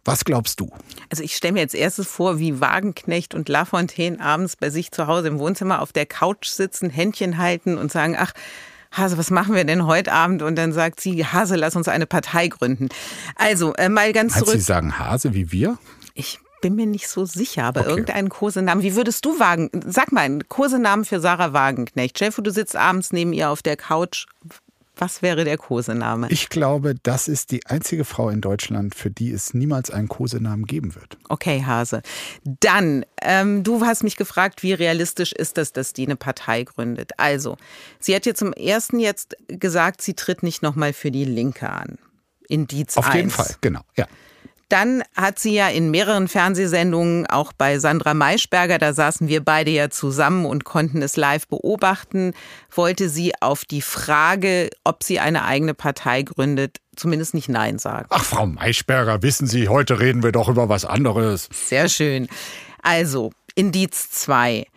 [0.04, 0.72] Was glaubst du?
[1.12, 5.06] Also ich stelle mir jetzt erstes vor, wie Wagenknecht und Lafontaine abends bei sich zu
[5.06, 8.32] Hause im Wohnzimmer auf der Couch sitzen, Händchen halten und sagen, ach,
[8.92, 10.42] Hase, was machen wir denn heute Abend?
[10.42, 12.90] Und dann sagt sie, Hase, lass uns eine Partei gründen.
[13.36, 14.48] Also, äh, mal ganz zurück.
[14.48, 15.78] Heißt Sie sagen Hase wie wir?
[16.14, 17.90] Ich bin mir nicht so sicher, aber okay.
[17.90, 18.84] irgendeinen Kosenamen.
[18.84, 19.70] Wie würdest du wagen?
[19.86, 22.18] Sag mal, einen Kosenamen für Sarah Wagenknecht.
[22.18, 24.28] Chef, du sitzt abends neben ihr auf der Couch.
[25.02, 26.28] Was wäre der Kosename?
[26.30, 30.66] Ich glaube, das ist die einzige Frau in Deutschland, für die es niemals einen Kosenamen
[30.66, 31.18] geben wird.
[31.28, 32.04] Okay, Hase.
[32.44, 37.14] Dann, ähm, du hast mich gefragt, wie realistisch ist das, dass die eine Partei gründet?
[37.18, 37.58] Also,
[38.00, 41.98] sie hat jetzt zum ersten jetzt gesagt, sie tritt nicht nochmal für die Linke an.
[42.48, 43.16] Indiz Auf 1.
[43.16, 44.06] jeden Fall, genau, ja.
[44.72, 49.70] Dann hat sie ja in mehreren Fernsehsendungen, auch bei Sandra Maischberger, da saßen wir beide
[49.70, 52.34] ja zusammen und konnten es live beobachten,
[52.74, 58.08] wollte sie auf die Frage, ob sie eine eigene Partei gründet, zumindest nicht Nein sagen.
[58.12, 61.50] Ach, Frau Maischberger, wissen Sie, heute reden wir doch über was anderes.
[61.52, 62.30] Sehr schön.
[62.82, 64.68] Also, Indiz 2.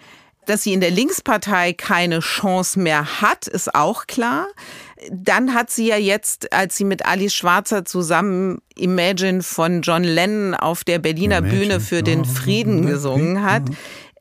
[0.46, 4.48] Dass sie in der Linkspartei keine Chance mehr hat, ist auch klar.
[5.10, 10.54] Dann hat sie ja jetzt, als sie mit Ali Schwarzer zusammen Imagine von John Lennon
[10.54, 11.58] auf der Berliner Imagine.
[11.58, 13.64] Bühne für den Frieden gesungen hat,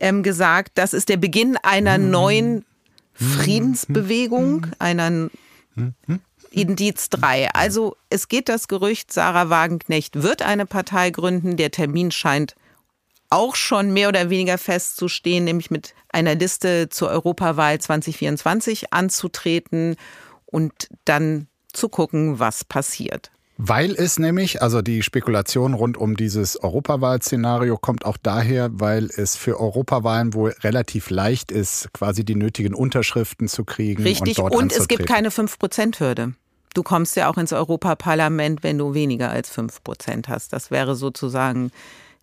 [0.00, 2.64] ähm, gesagt, das ist der Beginn einer neuen
[3.14, 5.30] Friedensbewegung, einer
[6.50, 7.50] Indiz 3.
[7.52, 11.56] Also es geht das Gerücht, Sarah Wagenknecht wird eine Partei gründen.
[11.56, 12.54] Der Termin scheint
[13.30, 19.96] auch schon mehr oder weniger festzustehen, nämlich mit einer Liste zur Europawahl 2024 anzutreten
[20.54, 23.32] und dann zu gucken, was passiert.
[23.56, 29.34] Weil es nämlich, also die Spekulation rund um dieses Europawahlszenario kommt auch daher, weil es
[29.34, 34.04] für Europawahlen wohl relativ leicht ist, quasi die nötigen Unterschriften zu kriegen.
[34.04, 36.34] Richtig, und, dort und es gibt keine 5%-Hürde.
[36.74, 40.52] Du kommst ja auch ins Europaparlament, wenn du weniger als 5% hast.
[40.52, 41.72] Das wäre sozusagen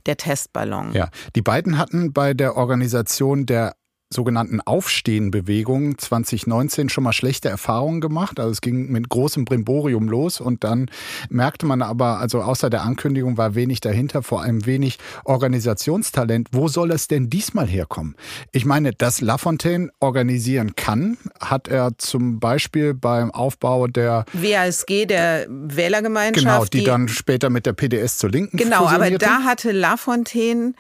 [0.06, 0.94] der Testballon.
[0.94, 3.76] Ja, die beiden hatten bei der Organisation der
[4.14, 8.40] sogenannten Aufstehenbewegung 2019 schon mal schlechte Erfahrungen gemacht.
[8.40, 10.90] Also es ging mit großem Brimborium los und dann
[11.30, 16.50] merkte man aber, also außer der Ankündigung war wenig dahinter, vor allem wenig Organisationstalent.
[16.52, 18.16] Wo soll es denn diesmal herkommen?
[18.52, 25.48] Ich meine, dass Lafontaine organisieren kann, hat er zum Beispiel beim Aufbau der WASG, der
[25.50, 26.44] Wählergemeinschaft.
[26.44, 30.74] Genau, die, die dann später mit der PDS zur Linken Genau, aber da hatte Lafontaine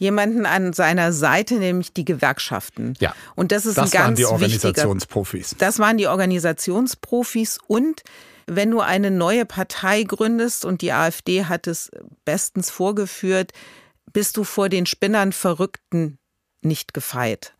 [0.00, 2.94] jemanden an seiner Seite, nämlich die Gewerkschaften.
[3.00, 3.14] Ja.
[3.36, 5.54] Und das ist das ein ganz waren die Organisationsprofis.
[5.58, 8.02] Das waren die Organisationsprofis und
[8.46, 11.90] wenn du eine neue Partei gründest und die AfD hat es
[12.24, 13.52] bestens vorgeführt,
[14.12, 16.18] bist du vor den Spinnern Verrückten
[16.62, 17.52] nicht gefeit.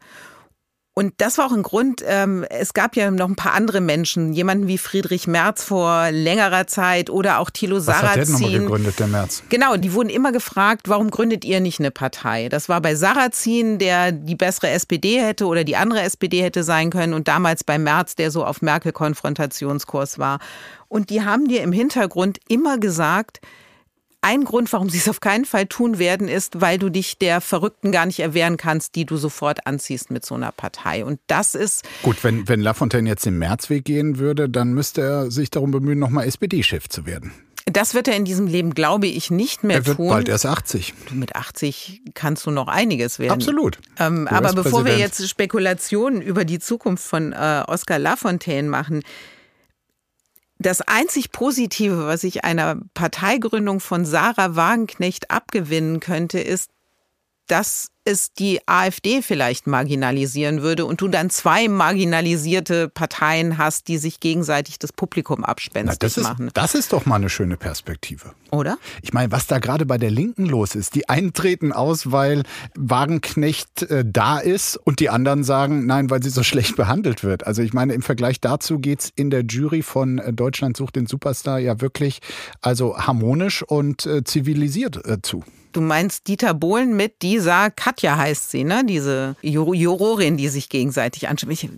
[0.93, 4.33] Und das war auch ein Grund, ähm, es gab ja noch ein paar andere Menschen,
[4.33, 8.05] jemanden wie Friedrich Merz vor längerer Zeit oder auch Thilo Sarrazin.
[8.05, 9.43] Was hat der nochmal gegründet, der Merz?
[9.49, 12.49] Genau, die wurden immer gefragt, warum gründet ihr nicht eine Partei?
[12.49, 16.91] Das war bei Sarrazin, der die bessere SPD hätte oder die andere SPD hätte sein
[16.91, 20.41] können und damals bei Merz, der so auf Merkel-Konfrontationskurs war.
[20.89, 23.41] Und die haben dir im Hintergrund immer gesagt,
[24.23, 27.41] ein Grund, warum sie es auf keinen Fall tun werden, ist, weil du dich der
[27.41, 31.05] Verrückten gar nicht erwehren kannst, die du sofort anziehst mit so einer Partei.
[31.05, 31.85] Und das ist.
[32.03, 35.99] Gut, wenn, wenn Lafontaine jetzt den Märzweg gehen würde, dann müsste er sich darum bemühen,
[35.99, 37.33] nochmal SPD-Chef zu werden.
[37.67, 39.85] Das wird er in diesem Leben, glaube ich, nicht mehr tun.
[39.85, 40.09] Er wird tun.
[40.09, 40.95] bald erst 80.
[41.09, 43.33] Du, mit 80 kannst du noch einiges werden.
[43.33, 43.79] Absolut.
[43.99, 49.03] Ähm, aber bevor wir jetzt Spekulationen über die Zukunft von äh, Oscar Lafontaine machen,
[50.61, 56.71] das einzig Positive, was ich einer Parteigründung von Sarah Wagenknecht abgewinnen könnte, ist,
[57.51, 63.99] dass es die AfD vielleicht marginalisieren würde und du dann zwei marginalisierte Parteien hast, die
[63.99, 66.51] sich gegenseitig das Publikum abspenstig Na, das ist, machen.
[66.55, 68.33] Das ist doch mal eine schöne Perspektive.
[68.51, 68.79] Oder?
[69.03, 70.95] Ich meine, was da gerade bei der Linken los ist.
[70.95, 76.23] Die einen treten aus, weil Wagenknecht äh, da ist und die anderen sagen, nein, weil
[76.23, 77.47] sie so schlecht behandelt wird.
[77.47, 80.97] Also ich meine, im Vergleich dazu geht es in der Jury von äh, Deutschland sucht
[80.97, 82.21] den Superstar ja wirklich
[82.63, 85.45] also harmonisch und äh, zivilisiert äh, zu.
[85.73, 88.83] Du meinst Dieter Bohlen mit dieser Katja heißt sie, ne?
[88.85, 91.51] Diese Jurorin, die sich gegenseitig anschaut.
[91.51, 91.69] Ich,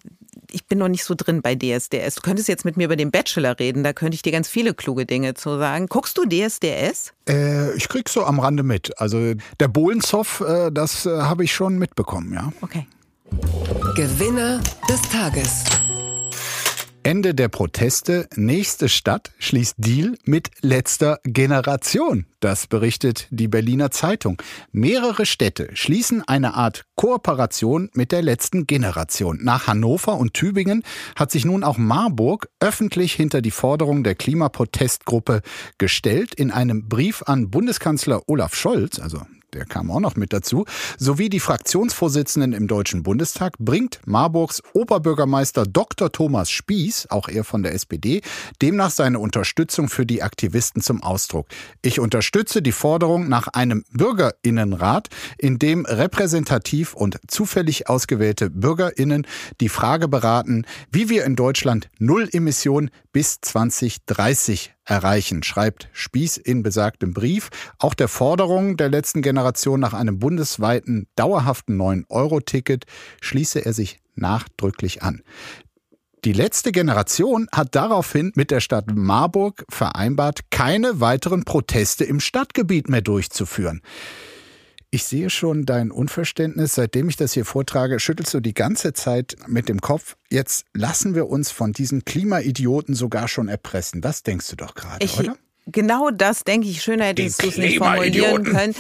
[0.50, 2.16] ich bin noch nicht so drin bei DSDS.
[2.16, 4.74] Du könntest jetzt mit mir über den Bachelor reden, da könnte ich dir ganz viele
[4.74, 5.87] kluge Dinge zu sagen.
[5.88, 7.12] Guckst du DSDS?
[7.28, 8.98] Äh, ich krieg so am Rande mit.
[8.98, 12.52] Also der Bohlenzoff, äh, das äh, habe ich schon mitbekommen, ja.
[12.62, 12.87] Okay.
[13.94, 15.64] Gewinner des Tages.
[17.05, 22.27] Ende der Proteste, nächste Stadt schließt Deal mit letzter Generation.
[22.38, 24.41] Das berichtet die Berliner Zeitung.
[24.71, 29.41] Mehrere Städte schließen eine Art Kooperation mit der letzten Generation.
[29.43, 30.85] Nach Hannover und Tübingen
[31.17, 35.43] hat sich nun auch Marburg öffentlich hinter die Forderung der Klimaprotestgruppe
[35.79, 36.35] gestellt.
[36.37, 40.65] In einem Brief an Bundeskanzler Olaf Scholz, also der kam auch noch mit dazu,
[40.99, 46.11] sowie die Fraktionsvorsitzenden im Deutschen Bundestag bringt Marburgs Oberbürgermeister Dr.
[46.11, 48.23] Thomas Spieß, auch er von der SPD,
[48.61, 51.47] demnach seine Unterstützung für die Aktivisten zum Ausdruck.
[51.83, 59.27] Ich unterstütze die Forderung nach einem Bürgerinnenrat, in dem repräsentativ und zufällig ausgewählte Bürgerinnen
[59.61, 66.62] die Frage beraten, wie wir in Deutschland Null Emission bis 2030 erreichen, schreibt Spieß in
[66.62, 67.51] besagtem Brief.
[67.79, 72.85] Auch der Forderung der letzten Generation nach einem bundesweiten dauerhaften 9-Euro-Ticket
[73.21, 75.23] schließe er sich nachdrücklich an.
[76.25, 82.88] Die letzte Generation hat daraufhin mit der Stadt Marburg vereinbart, keine weiteren Proteste im Stadtgebiet
[82.88, 83.83] mehr durchzuführen.
[84.94, 86.74] Ich sehe schon dein Unverständnis.
[86.74, 90.16] Seitdem ich das hier vortrage, schüttelst du die ganze Zeit mit dem Kopf.
[90.31, 94.02] Jetzt lassen wir uns von diesen Klimaidioten sogar schon erpressen.
[94.02, 95.37] Das denkst du doch gerade, oder?
[95.64, 96.83] Genau das denke ich.
[96.83, 98.74] Schöner hättest du es nicht formulieren können.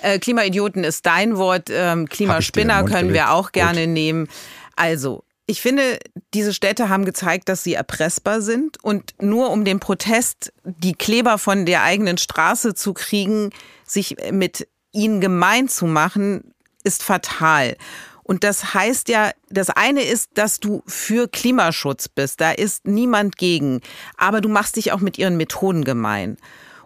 [0.00, 1.68] Äh, Klimaidioten ist dein Wort.
[1.70, 3.92] Ähm, Klimaspinner können wir auch gerne Gut.
[3.92, 4.28] nehmen.
[4.74, 5.98] Also, ich finde,
[6.32, 8.82] diese Städte haben gezeigt, dass sie erpressbar sind.
[8.82, 13.50] Und nur um den Protest, die Kleber von der eigenen Straße zu kriegen,
[13.84, 17.76] sich mit ihn gemein zu machen, ist fatal.
[18.22, 22.42] Und das heißt ja, das eine ist, dass du für Klimaschutz bist.
[22.42, 23.80] Da ist niemand gegen.
[24.18, 26.36] Aber du machst dich auch mit ihren Methoden gemein.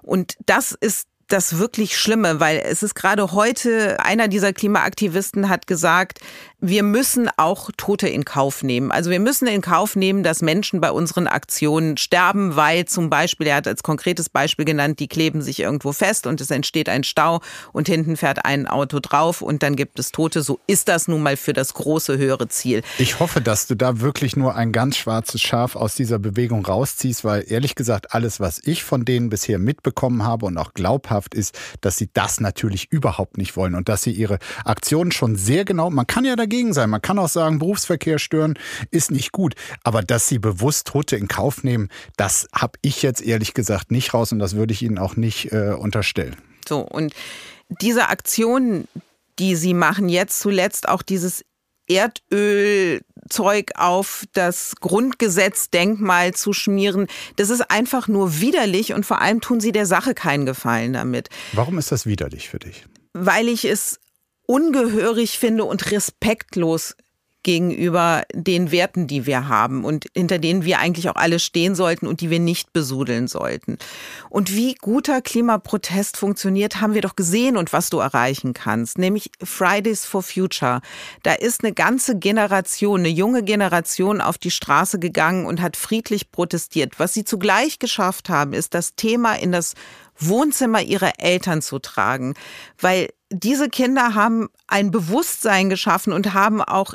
[0.02, 5.66] Und das ist das wirklich Schlimme, weil es ist gerade heute, einer dieser Klimaaktivisten hat
[5.66, 6.20] gesagt,
[6.64, 8.92] wir müssen auch Tote in Kauf nehmen.
[8.92, 13.48] Also wir müssen in Kauf nehmen, dass Menschen bei unseren Aktionen sterben, weil zum Beispiel,
[13.48, 17.02] er hat als konkretes Beispiel genannt, die kleben sich irgendwo fest und es entsteht ein
[17.02, 17.40] Stau
[17.72, 20.42] und hinten fährt ein Auto drauf und dann gibt es Tote.
[20.42, 22.82] So ist das nun mal für das große, höhere Ziel.
[22.98, 27.24] Ich hoffe, dass du da wirklich nur ein ganz schwarzes Schaf aus dieser Bewegung rausziehst,
[27.24, 31.58] weil ehrlich gesagt, alles, was ich von denen bisher mitbekommen habe und auch glaubhaft ist,
[31.80, 35.90] dass sie das natürlich überhaupt nicht wollen und dass sie ihre Aktionen schon sehr genau,
[35.90, 38.58] man kann ja dagegen sein, man kann auch sagen, Berufsverkehr stören
[38.90, 43.22] ist nicht gut, aber dass sie bewusst Tote in Kauf nehmen, das habe ich jetzt
[43.22, 46.36] ehrlich gesagt nicht raus und das würde ich ihnen auch nicht äh, unterstellen.
[46.68, 47.14] So, und
[47.80, 48.86] diese Aktionen,
[49.38, 51.42] die sie machen, jetzt zuletzt auch dieses
[51.88, 59.60] Erdölzeug auf das Grundgesetzdenkmal zu schmieren, das ist einfach nur widerlich und vor allem tun
[59.60, 61.28] sie der Sache keinen Gefallen damit.
[61.52, 62.84] Warum ist das widerlich für dich?
[63.14, 63.98] Weil ich es
[64.52, 66.94] ungehörig finde und respektlos
[67.42, 72.06] gegenüber den Werten, die wir haben und hinter denen wir eigentlich auch alle stehen sollten
[72.06, 73.78] und die wir nicht besudeln sollten.
[74.28, 79.30] Und wie guter Klimaprotest funktioniert, haben wir doch gesehen und was du erreichen kannst, nämlich
[79.42, 80.82] Fridays for Future.
[81.22, 86.30] Da ist eine ganze Generation, eine junge Generation auf die Straße gegangen und hat friedlich
[86.30, 86.98] protestiert.
[86.98, 89.74] Was sie zugleich geschafft haben, ist das Thema in das
[90.28, 92.34] Wohnzimmer ihrer Eltern zu tragen,
[92.80, 96.94] weil diese Kinder haben ein Bewusstsein geschaffen und haben auch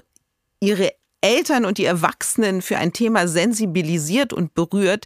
[0.60, 5.06] ihre Eltern und die Erwachsenen für ein Thema sensibilisiert und berührt.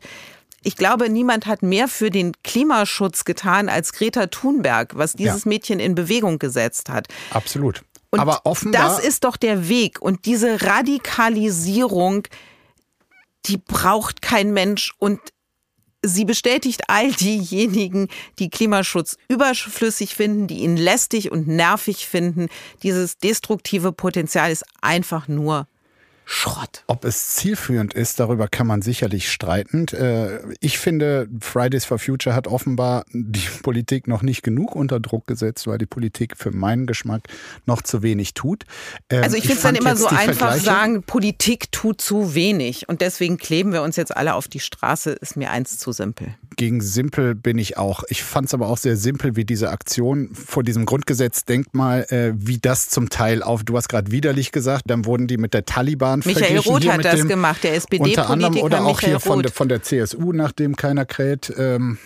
[0.63, 5.49] Ich glaube, niemand hat mehr für den Klimaschutz getan als Greta Thunberg, was dieses ja.
[5.49, 7.07] Mädchen in Bewegung gesetzt hat.
[7.31, 7.83] Absolut.
[8.11, 8.89] Und Aber offenbar.
[8.89, 10.01] Das ist doch der Weg.
[10.01, 12.27] Und diese Radikalisierung,
[13.45, 14.93] die braucht kein Mensch.
[14.99, 15.19] Und
[16.03, 18.07] sie bestätigt all diejenigen,
[18.39, 22.47] die Klimaschutz überflüssig finden, die ihn lästig und nervig finden.
[22.83, 25.67] Dieses destruktive Potenzial ist einfach nur
[26.33, 26.85] Schrott.
[26.87, 29.85] Ob es zielführend ist, darüber kann man sicherlich streiten.
[29.89, 35.27] Äh, ich finde, Fridays for Future hat offenbar die Politik noch nicht genug unter Druck
[35.27, 37.23] gesetzt, weil die Politik für meinen Geschmack
[37.65, 38.63] noch zu wenig tut.
[39.09, 43.01] Ähm, also ich finde es dann immer so einfach sagen, Politik tut zu wenig und
[43.01, 46.33] deswegen kleben wir uns jetzt alle auf die Straße, ist mir eins zu simpel.
[46.61, 48.03] Gegen simpel bin ich auch.
[48.09, 52.05] Ich fand es aber auch sehr simpel, wie diese Aktion vor diesem Grundgesetz, denk mal,
[52.09, 55.55] äh, wie das zum Teil auf, du hast gerade widerlich gesagt, dann wurden die mit
[55.55, 59.69] der Taliban Michael Roth hat das gemacht, der SPD-Politiker Oder auch Michael hier von, von,
[59.69, 61.51] der CSU, nachdem keiner kräht.
[61.57, 61.97] Ähm,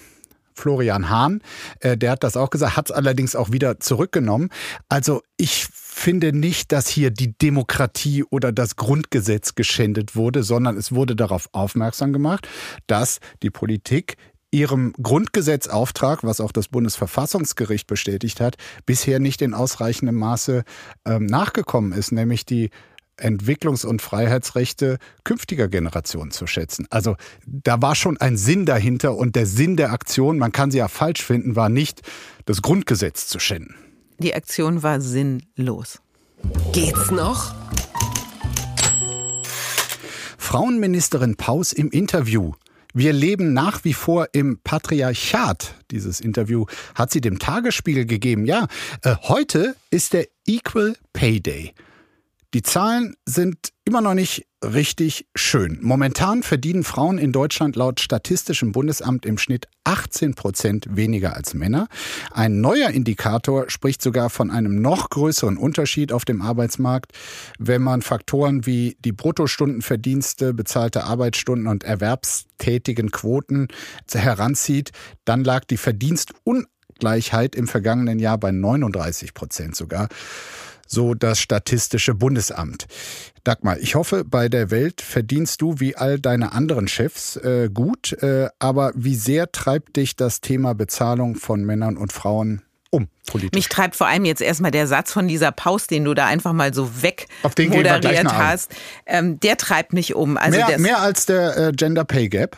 [0.53, 1.41] Florian Hahn,
[1.81, 4.51] äh, der hat das auch gesagt, hat es allerdings auch wieder zurückgenommen.
[4.87, 10.93] Also ich finde nicht, dass hier die Demokratie oder das Grundgesetz geschändet wurde, sondern es
[10.93, 12.47] wurde darauf aufmerksam gemacht,
[12.87, 14.15] dass die Politik
[14.55, 20.63] ihrem Grundgesetzauftrag, was auch das Bundesverfassungsgericht bestätigt hat, bisher nicht in ausreichendem Maße
[21.05, 22.69] ähm, nachgekommen ist, nämlich die
[23.17, 26.87] Entwicklungs- und Freiheitsrechte künftiger Generationen zu schätzen.
[26.89, 30.77] Also da war schon ein Sinn dahinter und der Sinn der Aktion, man kann sie
[30.77, 32.01] ja falsch finden, war nicht,
[32.45, 33.75] das Grundgesetz zu schänden.
[34.19, 35.99] Die Aktion war sinnlos.
[36.71, 37.53] Geht's noch?
[40.37, 42.53] Frauenministerin Paus im Interview.
[42.97, 45.75] Wir leben nach wie vor im Patriarchat.
[45.91, 48.45] Dieses Interview hat sie dem Tagesspiegel gegeben.
[48.45, 48.67] Ja,
[49.01, 51.73] äh, heute ist der Equal Pay Day.
[52.53, 55.79] Die Zahlen sind immer noch nicht richtig schön.
[55.81, 61.87] Momentan verdienen Frauen in Deutschland laut Statistischem Bundesamt im Schnitt 18 Prozent weniger als Männer.
[62.31, 67.11] Ein neuer Indikator spricht sogar von einem noch größeren Unterschied auf dem Arbeitsmarkt,
[67.59, 73.67] wenn man Faktoren wie die Bruttostundenverdienste, bezahlte Arbeitsstunden und erwerbstätigen Quoten
[74.11, 74.91] heranzieht.
[75.25, 80.09] Dann lag die Verdienstungleichheit im vergangenen Jahr bei 39 Prozent sogar
[80.85, 82.87] so das Statistische Bundesamt.
[83.43, 88.13] Dagmar, ich hoffe, bei der Welt verdienst du wie all deine anderen Chefs äh, gut,
[88.23, 93.07] äh, aber wie sehr treibt dich das Thema Bezahlung von Männern und Frauen um?
[93.53, 96.53] Mich treibt vor allem jetzt erstmal der Satz von dieser Pause, den du da einfach
[96.53, 98.71] mal so weg moderiert hast.
[99.05, 100.37] Ähm, der treibt mich um.
[100.37, 102.57] Also mehr, mehr als der äh, Gender Pay Gap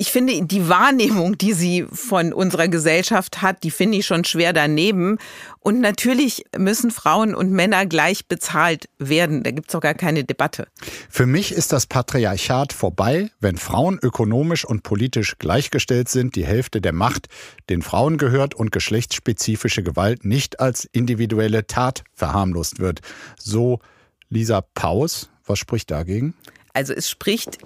[0.00, 4.52] ich finde, die Wahrnehmung, die sie von unserer Gesellschaft hat, die finde ich schon schwer
[4.52, 5.18] daneben.
[5.58, 9.42] Und natürlich müssen Frauen und Männer gleich bezahlt werden.
[9.42, 10.68] Da gibt es auch gar keine Debatte.
[11.10, 16.80] Für mich ist das Patriarchat vorbei, wenn Frauen ökonomisch und politisch gleichgestellt sind, die Hälfte
[16.80, 17.26] der Macht
[17.68, 23.00] den Frauen gehört und geschlechtsspezifische Gewalt nicht als individuelle Tat verharmlost wird.
[23.36, 23.80] So
[24.28, 25.28] Lisa Paus.
[25.44, 26.34] Was spricht dagegen?
[26.72, 27.58] Also es spricht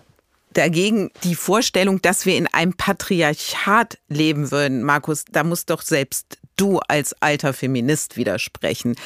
[0.53, 6.39] dagegen die Vorstellung, dass wir in einem Patriarchat leben würden, Markus, da muss doch selbst
[6.57, 8.97] du als alter Feminist widersprechen.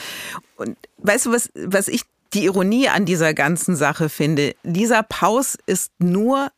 [0.57, 2.03] Und weißt du, was, was ich
[2.35, 4.55] die Ironie an dieser ganzen Sache finde?
[4.63, 6.51] Lisa Paus ist nur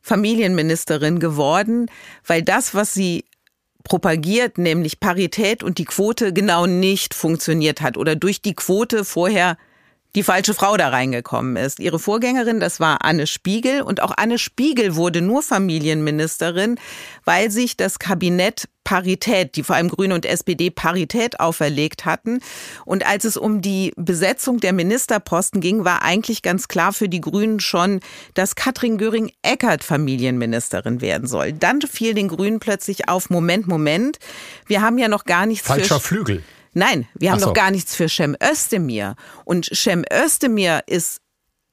[0.00, 1.90] Familienministerin geworden,
[2.26, 3.24] weil das, was sie
[3.84, 9.56] propagiert, nämlich Parität und die Quote genau nicht funktioniert hat oder durch die Quote vorher
[10.18, 11.78] die falsche Frau da reingekommen ist.
[11.78, 13.82] Ihre Vorgängerin, das war Anne Spiegel.
[13.82, 16.74] Und auch Anne Spiegel wurde nur Familienministerin,
[17.24, 22.40] weil sich das Kabinett Parität, die vor allem Grüne und SPD Parität auferlegt hatten.
[22.84, 27.20] Und als es um die Besetzung der Ministerposten ging, war eigentlich ganz klar für die
[27.20, 28.00] Grünen schon,
[28.34, 31.52] dass Katrin Göring-Eckardt Familienministerin werden soll.
[31.52, 34.18] Dann fiel den Grünen plötzlich auf, Moment, Moment,
[34.66, 36.42] wir haben ja noch gar nichts Falscher Flügel.
[36.74, 37.46] Nein, wir haben so.
[37.46, 39.14] noch gar nichts für Cem Özdemir.
[39.44, 41.20] Und Cem Özdemir ist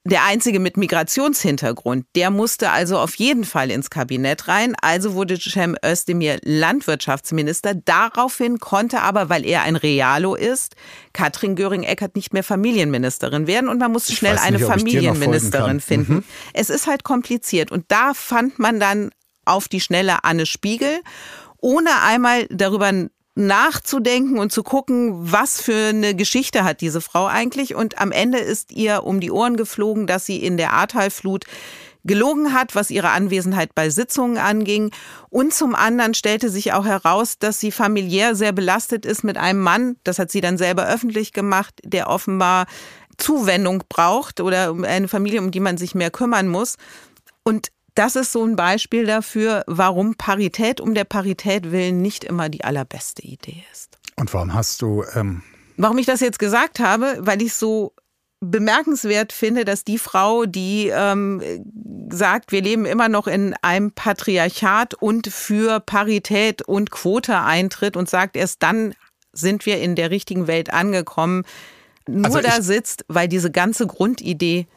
[0.08, 2.06] der einzige mit Migrationshintergrund.
[2.16, 4.76] Der musste also auf jeden Fall ins Kabinett rein.
[4.80, 7.74] Also wurde Cem Özdemir Landwirtschaftsminister.
[7.74, 10.76] Daraufhin konnte aber, weil er ein Realo ist,
[11.12, 16.14] Katrin Göring-Eckardt nicht mehr Familienministerin werden und man musste ich schnell eine Familienministerin finden.
[16.14, 16.24] Mhm.
[16.54, 19.10] Es ist halt kompliziert und da fand man dann
[19.44, 21.02] auf die schnelle Anne Spiegel
[21.62, 22.92] ohne einmal darüber
[23.36, 27.76] nachzudenken und zu gucken, was für eine Geschichte hat diese Frau eigentlich.
[27.76, 31.46] Und am Ende ist ihr um die Ohren geflogen, dass sie in der Ahrtalflut
[32.06, 34.92] gelogen hat, was ihre Anwesenheit bei Sitzungen anging.
[35.30, 39.60] Und zum anderen stellte sich auch heraus, dass sie familiär sehr belastet ist mit einem
[39.62, 42.68] Mann, das hat sie dann selber öffentlich gemacht, der offenbar
[43.18, 46.76] Zuwendung braucht oder eine Familie, um die man sich mehr kümmern muss.
[47.44, 52.50] Und das ist so ein Beispiel dafür, warum Parität um der Parität willen nicht immer
[52.50, 53.98] die allerbeste Idee ist.
[54.18, 55.04] Und warum hast du.
[55.16, 55.42] Ähm
[55.78, 57.94] warum ich das jetzt gesagt habe, weil ich so
[58.42, 61.42] bemerkenswert finde, dass die Frau, die ähm,
[62.12, 68.10] sagt, wir leben immer noch in einem Patriarchat und für Parität und Quote eintritt und
[68.10, 68.94] sagt, erst dann
[69.32, 71.44] sind wir in der richtigen Welt angekommen,
[72.08, 74.68] nur also da sitzt, weil diese ganze Grundidee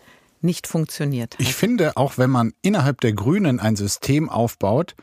[0.43, 1.41] nicht funktioniert hat.
[1.41, 4.95] Ich finde, auch wenn man innerhalb der Grünen ein System aufbaut,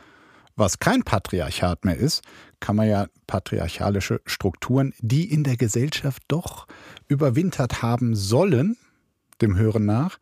[0.56, 2.22] was kein Patriarchat mehr ist,
[2.60, 6.68] kann man ja patriarchalische Strukturen, die in der Gesellschaft doch
[7.08, 8.78] überwintert haben sollen,
[9.42, 10.18] dem Hören nach,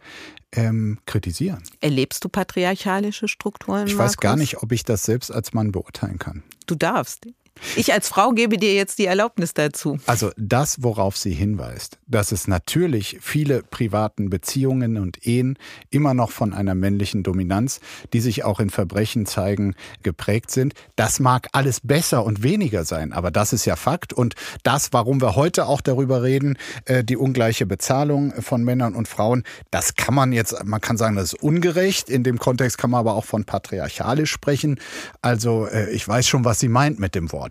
[0.51, 1.61] ähm, kritisieren.
[1.81, 3.85] Erlebst du patriarchalische Strukturen?
[3.87, 4.13] Ich Markus?
[4.13, 6.43] weiß gar nicht, ob ich das selbst als Mann beurteilen kann.
[6.65, 7.27] Du darfst.
[7.75, 9.97] Ich als Frau gebe dir jetzt die Erlaubnis dazu.
[10.05, 15.57] Also das, worauf sie hinweist, dass es natürlich viele privaten Beziehungen und Ehen
[15.89, 17.79] immer noch von einer männlichen Dominanz,
[18.11, 20.73] die sich auch in Verbrechen zeigen, geprägt sind.
[20.95, 24.13] Das mag alles besser und weniger sein, aber das ist ja Fakt.
[24.13, 29.07] Und das, warum wir heute auch darüber reden, äh, die ungleiche Bezahlung von Männern und
[29.07, 32.09] Frauen, das kann man jetzt, man kann sagen, das ist ungerecht.
[32.09, 34.79] In dem Kontext kann man aber auch von patriarchalisch sprechen.
[35.21, 37.42] Also äh, ich weiß schon, was sie meint mit dem Wort.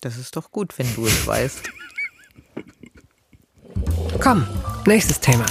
[0.00, 1.70] Das ist doch gut, wenn du es weißt.
[4.20, 4.46] Komm,
[4.86, 5.46] nächstes Thema.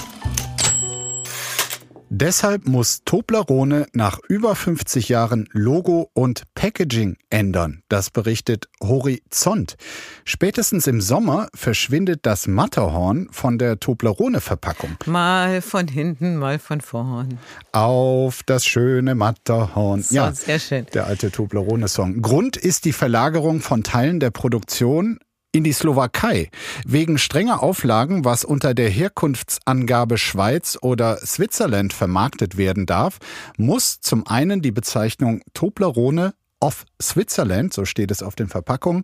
[2.09, 7.81] Deshalb muss Toblerone nach über 50 Jahren Logo und Packaging ändern.
[7.89, 9.75] Das berichtet Horizont.
[10.23, 14.91] Spätestens im Sommer verschwindet das Matterhorn von der Toblerone-Verpackung.
[15.07, 17.39] Mal von hinten, mal von vorn.
[17.71, 20.03] Auf das schöne Matterhorn.
[20.03, 20.85] So, ja, sehr schön.
[20.93, 22.21] Der alte Toblerone-Song.
[22.21, 25.19] Grund ist die Verlagerung von Teilen der Produktion
[25.55, 26.49] in die Slowakei.
[26.85, 33.19] Wegen strenger Auflagen, was unter der Herkunftsangabe Schweiz oder Switzerland vermarktet werden darf,
[33.57, 39.03] muss zum einen die Bezeichnung Toblerone of Switzerland, so steht es auf den Verpackungen,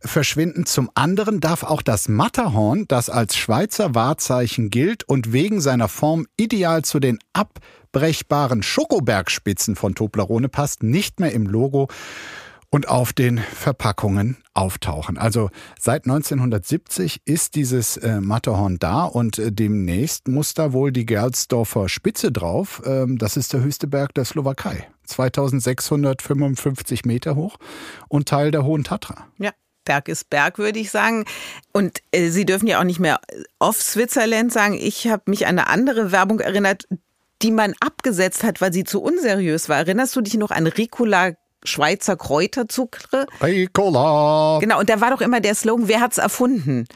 [0.00, 0.66] verschwinden.
[0.66, 6.26] Zum anderen darf auch das Matterhorn, das als Schweizer Wahrzeichen gilt und wegen seiner Form
[6.36, 11.88] ideal zu den abbrechbaren Schokobergspitzen von Toblerone passt, nicht mehr im Logo
[12.70, 15.16] und auf den Verpackungen auftauchen.
[15.16, 21.06] Also seit 1970 ist dieses äh, Matterhorn da und äh, demnächst muss da wohl die
[21.06, 22.82] Gerlsdorfer Spitze drauf.
[22.84, 24.88] Ähm, das ist der höchste Berg der Slowakei.
[25.04, 27.56] 2655 Meter hoch
[28.08, 29.26] und Teil der Hohen Tatra.
[29.38, 29.50] Ja.
[29.84, 31.24] Berg ist Berg, würde ich sagen.
[31.72, 33.20] Und äh, Sie dürfen ja auch nicht mehr
[33.58, 34.74] off Switzerland sagen.
[34.74, 36.86] Ich habe mich an eine andere Werbung erinnert,
[37.40, 39.78] die man abgesetzt hat, weil sie zu unseriös war.
[39.78, 41.32] Erinnerst du dich noch an Ricola
[41.64, 43.26] Schweizer Kräuterzucker.
[43.42, 44.58] Ricola.
[44.60, 46.86] Genau, und da war doch immer der Slogan, wer hat's erfunden?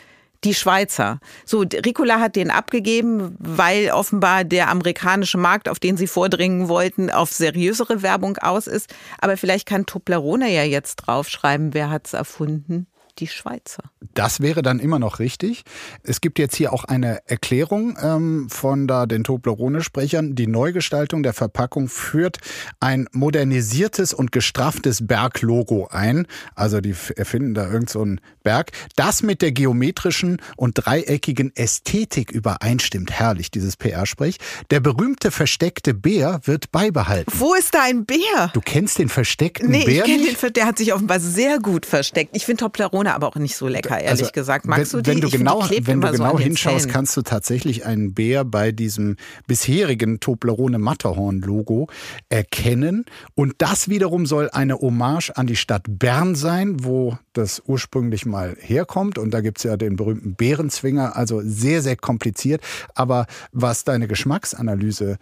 [0.44, 1.20] Die Schweizer.
[1.44, 7.10] So, Ricola hat den abgegeben, weil offenbar der amerikanische Markt, auf den sie vordringen wollten,
[7.10, 8.92] auf seriösere Werbung aus ist.
[9.20, 12.88] Aber vielleicht kann Toblerone ja jetzt draufschreiben, wer hat's erfunden?
[13.18, 13.84] Die Schweizer.
[14.14, 15.64] Das wäre dann immer noch richtig.
[16.02, 20.34] Es gibt jetzt hier auch eine Erklärung ähm, von da den Toblerone-Sprechern.
[20.34, 22.38] Die Neugestaltung der Verpackung führt
[22.80, 26.26] ein modernisiertes und gestrafftes Berglogo ein.
[26.54, 28.72] Also die erfinden da irgend so einen Berg.
[28.96, 33.10] Das mit der geometrischen und dreieckigen Ästhetik übereinstimmt.
[33.12, 34.38] Herrlich, dieses PR-Sprech.
[34.70, 37.32] Der berühmte versteckte Bär wird beibehalten.
[37.36, 38.50] Wo ist da ein Bär?
[38.52, 40.04] Du kennst den versteckten nee, Bär?
[40.06, 42.36] Nee, ich kenne den, der hat sich offenbar sehr gut versteckt.
[42.36, 44.66] Ich finde Toblerone Zitrone aber auch nicht so lecker, ehrlich Also, gesagt.
[44.66, 45.10] Magst wenn, du die?
[45.10, 48.14] Wenn du Ich genau, klebt wenn du so genau den hinschaust, kannst du tatsächlich einen
[48.14, 51.88] Bär bei diesem bisherigen Toblerone Matterhorn Logo
[52.28, 53.04] erkennen.
[53.34, 58.56] Und das wiederum soll eine Hommage an die Stadt Bern sein, wo das ursprünglich mal
[58.58, 59.18] herkommt.
[59.18, 61.16] Und da gibt's ja den berühmten Bärenzwinger.
[61.16, 62.62] Also sehr, sehr kompliziert.
[62.94, 65.18] Aber was deine Geschmacksanalyse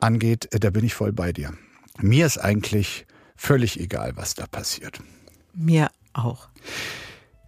[0.00, 1.52] angeht, äh, da bin ich voll bei dir.
[2.00, 5.00] Mir ist eigentlich völlig egal, was da passiert.
[5.54, 6.48] Mir auch.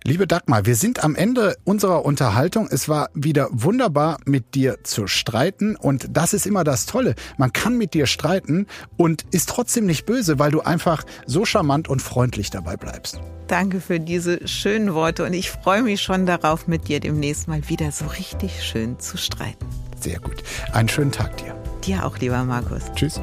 [0.06, 2.68] Liebe Dagmar, wir sind am Ende unserer Unterhaltung.
[2.70, 5.76] Es war wieder wunderbar, mit dir zu streiten.
[5.76, 7.14] Und das ist immer das Tolle.
[7.38, 8.66] Man kann mit dir streiten
[8.98, 13.18] und ist trotzdem nicht böse, weil du einfach so charmant und freundlich dabei bleibst.
[13.46, 17.66] Danke für diese schönen Worte und ich freue mich schon darauf, mit dir demnächst mal
[17.70, 19.66] wieder so richtig schön zu streiten.
[19.98, 20.42] Sehr gut.
[20.74, 21.54] Einen schönen Tag dir.
[21.82, 22.82] Dir auch, lieber Markus.
[22.94, 23.22] Tschüss.